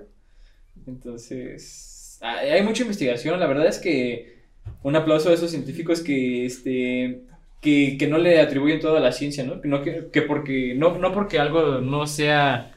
[0.86, 3.38] Entonces, ah, hay mucha investigación.
[3.41, 4.41] La verdad es que
[4.82, 7.22] un aplauso a esos científicos que, este,
[7.61, 9.61] que, que no le atribuyen toda la ciencia, ¿no?
[9.61, 12.74] Que, no, que, que porque, no, no porque algo no sea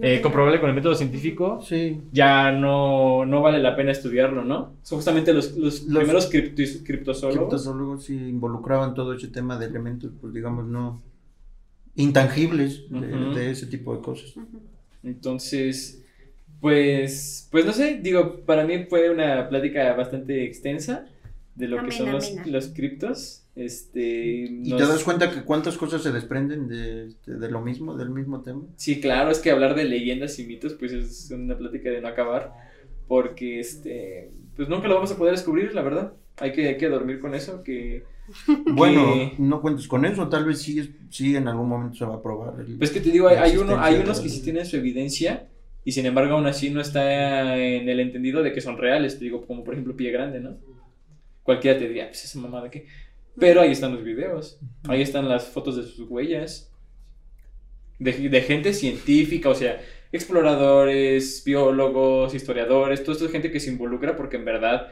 [0.00, 2.00] eh, comprobable con el método científico, Sí.
[2.12, 4.74] ya no, no vale la pena estudiarlo, ¿no?
[4.82, 7.48] Son justamente los, los, Los- primeros criptos- criptozoólogos.
[7.48, 11.02] Criptozoólogos sí involucraban todo ese tema de elementos, pues digamos, no
[11.96, 14.34] intangibles de, ese tipo de cosas.
[15.02, 16.04] Entonces,
[16.60, 21.06] pues, pues no sé, digo, para mí fue una plática bastante extensa
[21.58, 22.12] de lo que son
[22.46, 23.44] los, criptos.
[23.56, 27.60] Este, ¿Y nos- te das cuenta que cuántas cosas se desprenden de, este, de lo
[27.60, 28.62] mismo, del mismo tema?
[28.76, 32.08] Sí, claro, es que hablar de leyendas y mitos, pues es una plática de no
[32.08, 32.52] acabar,
[33.08, 36.12] porque este, pues nunca lo vamos a poder descubrir, la verdad.
[36.36, 38.04] Hay que, hay que dormir con eso, que,
[38.72, 42.04] Bueno, Que- no cuentes con eso, tal vez sí, es- sí en algún momento se
[42.04, 42.60] va a probar.
[42.60, 45.48] el- pues que te digo, hay, hay uno, hay unos que sí tienen su evidencia,
[45.84, 49.24] y sin embargo aún así no está en el entendido de que son reales, te
[49.24, 50.56] digo, como por ejemplo Pie Grande, ¿no?
[51.48, 52.84] Cualquiera te diría, pues esa mamada que...
[53.40, 56.70] Pero ahí están los videos, ahí están las fotos de sus huellas,
[57.98, 59.80] de, de gente científica, o sea,
[60.12, 64.88] exploradores, biólogos, historiadores, toda esta gente que se involucra porque en verdad...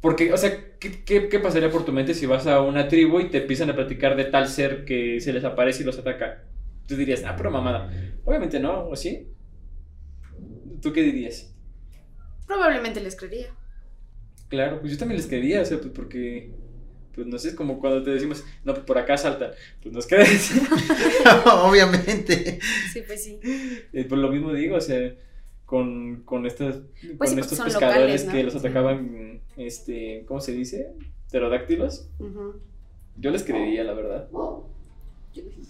[0.00, 3.18] Porque, o sea, ¿qué, qué, qué pasaría por tu mente si vas a una tribu
[3.18, 6.44] y te empiezan a platicar de tal ser que se les aparece y los ataca?
[6.86, 7.90] Tú dirías, ah, pero mamada.
[8.24, 9.26] Obviamente no, ¿o sí?
[10.80, 11.52] ¿Tú qué dirías?
[12.46, 13.52] Probablemente les creería.
[14.48, 16.50] Claro, pues yo también les creería, o sea, pues porque,
[17.14, 19.50] pues no sé, es como cuando te decimos, no, pues por acá saltan,
[19.82, 20.52] pues nos crees.
[21.62, 22.58] Obviamente.
[22.92, 23.38] Sí, pues sí.
[23.92, 25.12] Eh, Por lo mismo digo, o sea,
[25.66, 26.76] con, con, estas,
[27.18, 28.32] Pues con estos pescadores locales, ¿no?
[28.32, 28.58] que los Sí.
[28.58, 30.92] atacaban, este, ¿cómo se dice?
[31.30, 32.08] Pterodáctilos.
[33.16, 34.28] Yo les creería, la verdad.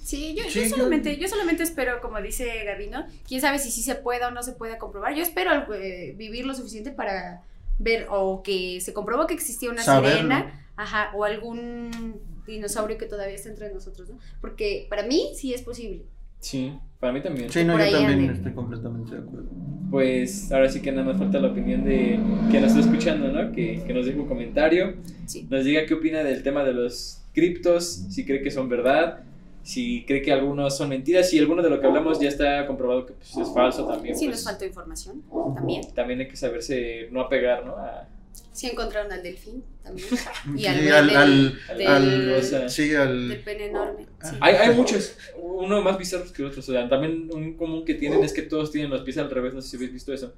[0.02, 3.82] Sí, yo, Sí, yo- solamente, yo solamente espero, como dice Gabino, quién sabe si sí
[3.82, 5.14] se pueda o no se pueda comprobar.
[5.14, 7.42] Yo espero eh, vivir lo suficiente para
[7.78, 10.16] ver o que se comprobó que existía una Saberlo.
[10.16, 14.18] sirena, ajá, o algún dinosaurio que todavía está entre nosotros, ¿no?
[14.40, 16.04] Porque para mí sí es posible.
[16.40, 17.50] Sí, para mí también.
[17.50, 18.30] Sí, no, yo también anden.
[18.36, 19.48] estoy completamente de acuerdo.
[19.90, 22.18] Pues ahora sí que nada más falta la opinión de
[22.50, 23.52] quien nos está escuchando, ¿no?
[23.52, 24.94] Que, que nos deje un comentario,
[25.26, 25.46] Sí.
[25.50, 29.24] nos diga qué opina del tema de los criptos, si cree que son verdad,
[29.64, 33.06] si cree que algunos son mentiras, si alguno de lo que hablamos ya está comprobado
[33.06, 34.16] que pues, es falso también.
[34.16, 35.22] Sí, pues, nos faltó información
[35.56, 35.82] también.
[35.94, 37.72] También hay que saberse no apegar, ¿no?
[37.76, 38.06] A,
[38.52, 40.06] Sí encontraron al delfín también.
[40.54, 44.06] Y Sí, al, al, del- al- del- al- o sea, sí, al- del pene enorme.
[44.22, 44.36] sí.
[44.40, 46.68] hay, hay muchos, uno más bizarros que otros.
[46.68, 49.54] O sea, también un común que tienen es que todos tienen los pies al revés.
[49.54, 50.32] No sé si habéis visto eso.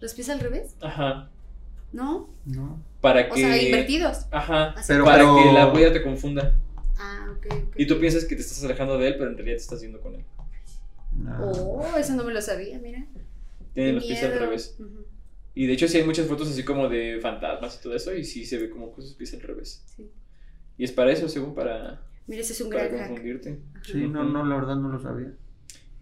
[0.00, 0.74] ¿Los pies al revés?
[0.80, 1.28] Ajá.
[1.92, 2.28] ¿No?
[2.44, 2.82] no.
[3.00, 3.40] Para O que.
[3.42, 4.26] sea, invertidos.
[4.32, 4.74] Ajá.
[4.88, 6.54] Pero- para pero- que la huella te confunda.
[6.98, 7.74] Ah, ok, ok.
[7.76, 10.00] Y tú piensas que te estás alejando de él, pero en realidad te estás yendo
[10.00, 10.24] con él.
[11.18, 11.50] no.
[11.50, 13.04] Oh, eso no me lo sabía, mira.
[13.74, 14.76] Tiene Qué los pies al revés.
[15.56, 18.14] Y de hecho, sí hay muchas fotos así como de fantasmas y todo eso.
[18.14, 19.82] Y sí se ve como con sus pies al revés.
[19.96, 20.10] sí.
[20.76, 23.08] Y es para eso, según para, Mira, ese es un para gran hack.
[23.10, 23.58] confundirte.
[23.84, 25.32] Sí, no, no, la verdad no lo sabía.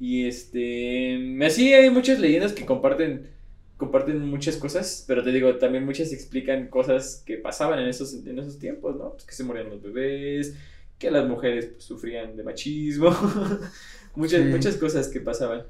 [0.01, 1.37] Y este.
[1.45, 3.31] Así hay muchas leyendas que comparten.
[3.77, 8.39] Comparten muchas cosas, pero te digo, también muchas explican cosas que pasaban en esos, en
[8.39, 9.11] esos tiempos, ¿no?
[9.13, 10.55] Pues que se morían los bebés,
[11.03, 13.11] que las mujeres pues, sufrían de machismo,
[14.15, 14.49] muchas, Sí.
[14.49, 15.65] muchas cosas que pasaban.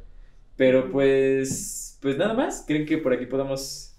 [0.56, 3.96] Pero pues, pues nada más, ¿creen que por aquí podamos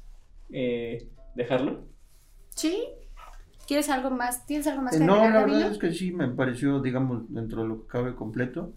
[0.52, 1.86] eh, dejarlo?
[2.50, 2.84] Sí.
[3.68, 4.46] ¿Quieres algo más?
[4.46, 7.64] ¿Tienes algo más Eh, que No, la verdad es que sí me pareció, digamos, dentro
[7.64, 8.74] de lo que cabe completo.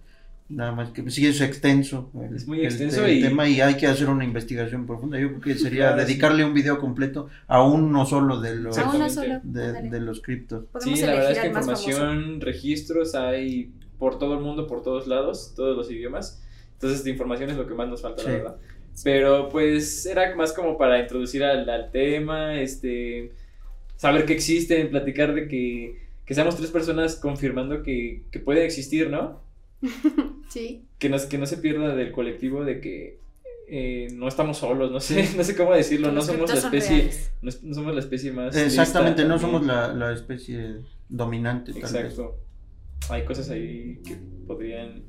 [0.48, 2.10] Nada más que sí es extenso.
[2.14, 5.18] El, Es muy extenso el y- tema y hay que hacer una investigación profunda.
[5.18, 6.06] Yo creo que sería Claro, sí.
[6.06, 9.40] dedicarle un video completo a uno solo de los, solo.
[9.42, 10.66] de, de los criptos.
[10.80, 11.90] Sí, la verdad es que famoso.
[11.90, 16.42] información, registros hay por todo el mundo, por todos lados, todos los idiomas.
[16.74, 18.36] Entonces, esta información es lo que más nos falta, la Sí.
[18.36, 18.56] verdad.
[19.02, 23.32] Pero pues era más como para introducir al, al tema, este,
[23.96, 29.10] saber que existen, platicar de que, que seamos tres personas confirmando que, que puede existir,
[29.10, 29.44] ¿no?
[30.48, 30.84] Sí.
[30.98, 33.18] Que, nos, que no se pierda del colectivo de que
[33.68, 37.10] eh, no estamos solos, no sé, no sé cómo decirlo, no somos la especie,
[37.42, 38.56] no, no somos la especie más...
[38.56, 39.62] Exactamente, lista no también.
[39.62, 40.76] somos la, la especie
[41.08, 41.72] dominante.
[41.72, 41.94] Tal vez.
[41.94, 42.38] Exacto.
[43.08, 44.16] Hay cosas ahí que
[44.46, 45.02] podrían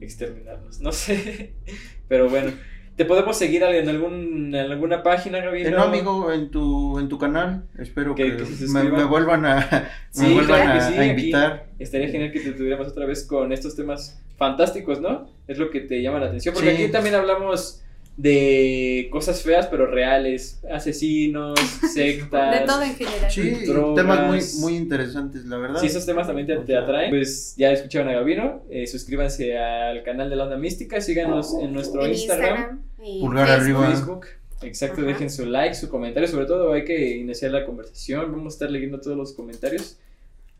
[0.00, 1.54] exterminarnos, no sé.
[2.08, 2.52] Pero bueno,
[2.96, 5.62] te podemos seguir en, algún, en alguna página, Gaby.
[5.66, 9.44] Eh, no, amigo, en tu, en tu canal, espero Que- que, que se me, vuelvan
[9.46, 11.66] a, Sí, me vuelvan claro a, sí, a invitar.
[11.78, 15.28] Estaría genial que te tuviéramos otra vez con estos temas fantásticos, ¿no?
[15.46, 16.54] Es lo que te llama la atención.
[16.54, 16.82] Porque Sí.
[16.84, 17.83] aquí también hablamos
[18.16, 20.60] de cosas feas, pero reales.
[20.70, 21.58] Asesinos,
[21.92, 22.60] sectas.
[22.60, 23.30] De todo en general.
[23.30, 23.94] Sí, drogas.
[23.96, 25.80] temas muy, muy interesantes, la verdad.
[25.80, 28.62] Si esos temas también te, te atraen, pues ya escucharon a Gabino.
[28.70, 31.00] eh, suscríbanse al canal de la Onda Mística.
[31.00, 33.62] Síganos en nuestro En Instagram, y Pulgar Facebook.
[33.84, 33.90] arriba.
[33.96, 34.26] Facebook.
[34.62, 35.08] Exacto, Ajá.
[35.10, 36.28] dejen su like, su comentario.
[36.28, 38.30] Sobre todo, hay que iniciar la conversación.
[38.32, 39.98] Vamos a estar leyendo todos los comentarios.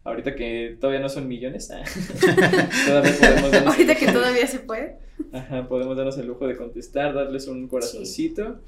[0.05, 1.83] Ahorita que todavía no son millones, ah,
[2.87, 4.97] todavía podemos darnos Ahorita el que lujo- todavía se puede.
[5.33, 8.61] Ajá, podemos darnos el lujo de contestar, darles un corazoncito.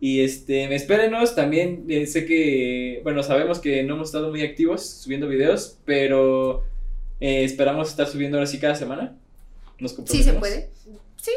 [0.00, 4.84] Y este, espérenos, también eh, sé que, bueno, sabemos que no hemos estado muy activos
[4.84, 6.64] subiendo videos, pero
[7.20, 9.16] eh, esperamos estar subiendo ahora sí cada semana.
[9.78, 10.34] Nos Sí comprometemos.
[10.34, 10.70] se puede.
[11.16, 11.30] Sí.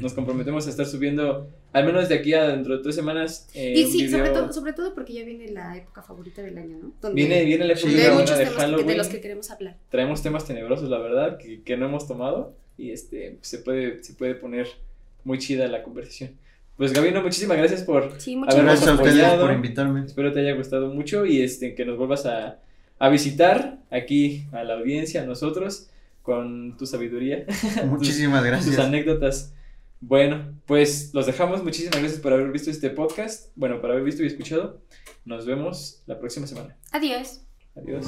[0.00, 3.48] Nos comprometemos a estar subiendo, al menos de aquí a dentro de tres semanas.
[3.54, 6.58] eh, Y un sí, sobre todo, sobre todo porque ya viene la época favorita del
[6.58, 6.92] año, ¿no?
[7.00, 7.86] Donde Viene, viene la Sí.
[7.88, 8.86] época hay buena muchos de temas Halloween.
[8.86, 9.76] de los que queremos hablar.
[9.90, 12.54] Traemos temas tenebrosos, la verdad, que, que no hemos tomado.
[12.78, 14.66] Y este, se puede, se puede poner
[15.24, 16.30] muy chida la conversación.
[16.76, 19.42] Pues Gabino, muchísimas gracias por Sí, ustedes apoyado.
[19.46, 20.04] por invitarme.
[20.06, 22.58] Espero te haya gustado mucho y este, que nos vuelvas a,
[22.98, 25.90] a visitar aquí a la audiencia, a nosotros,
[26.22, 27.44] con tu sabiduría,
[27.86, 28.78] Muchísimas tus gracias.
[28.78, 29.52] anécdotas.
[30.04, 31.62] Bueno, pues los dejamos.
[31.62, 33.52] Muchísimas gracias por haber visto este podcast.
[33.54, 34.82] Bueno, por haber visto y escuchado.
[35.24, 36.76] Nos vemos la próxima semana.
[36.90, 37.46] Adiós.
[37.76, 38.04] Adiós.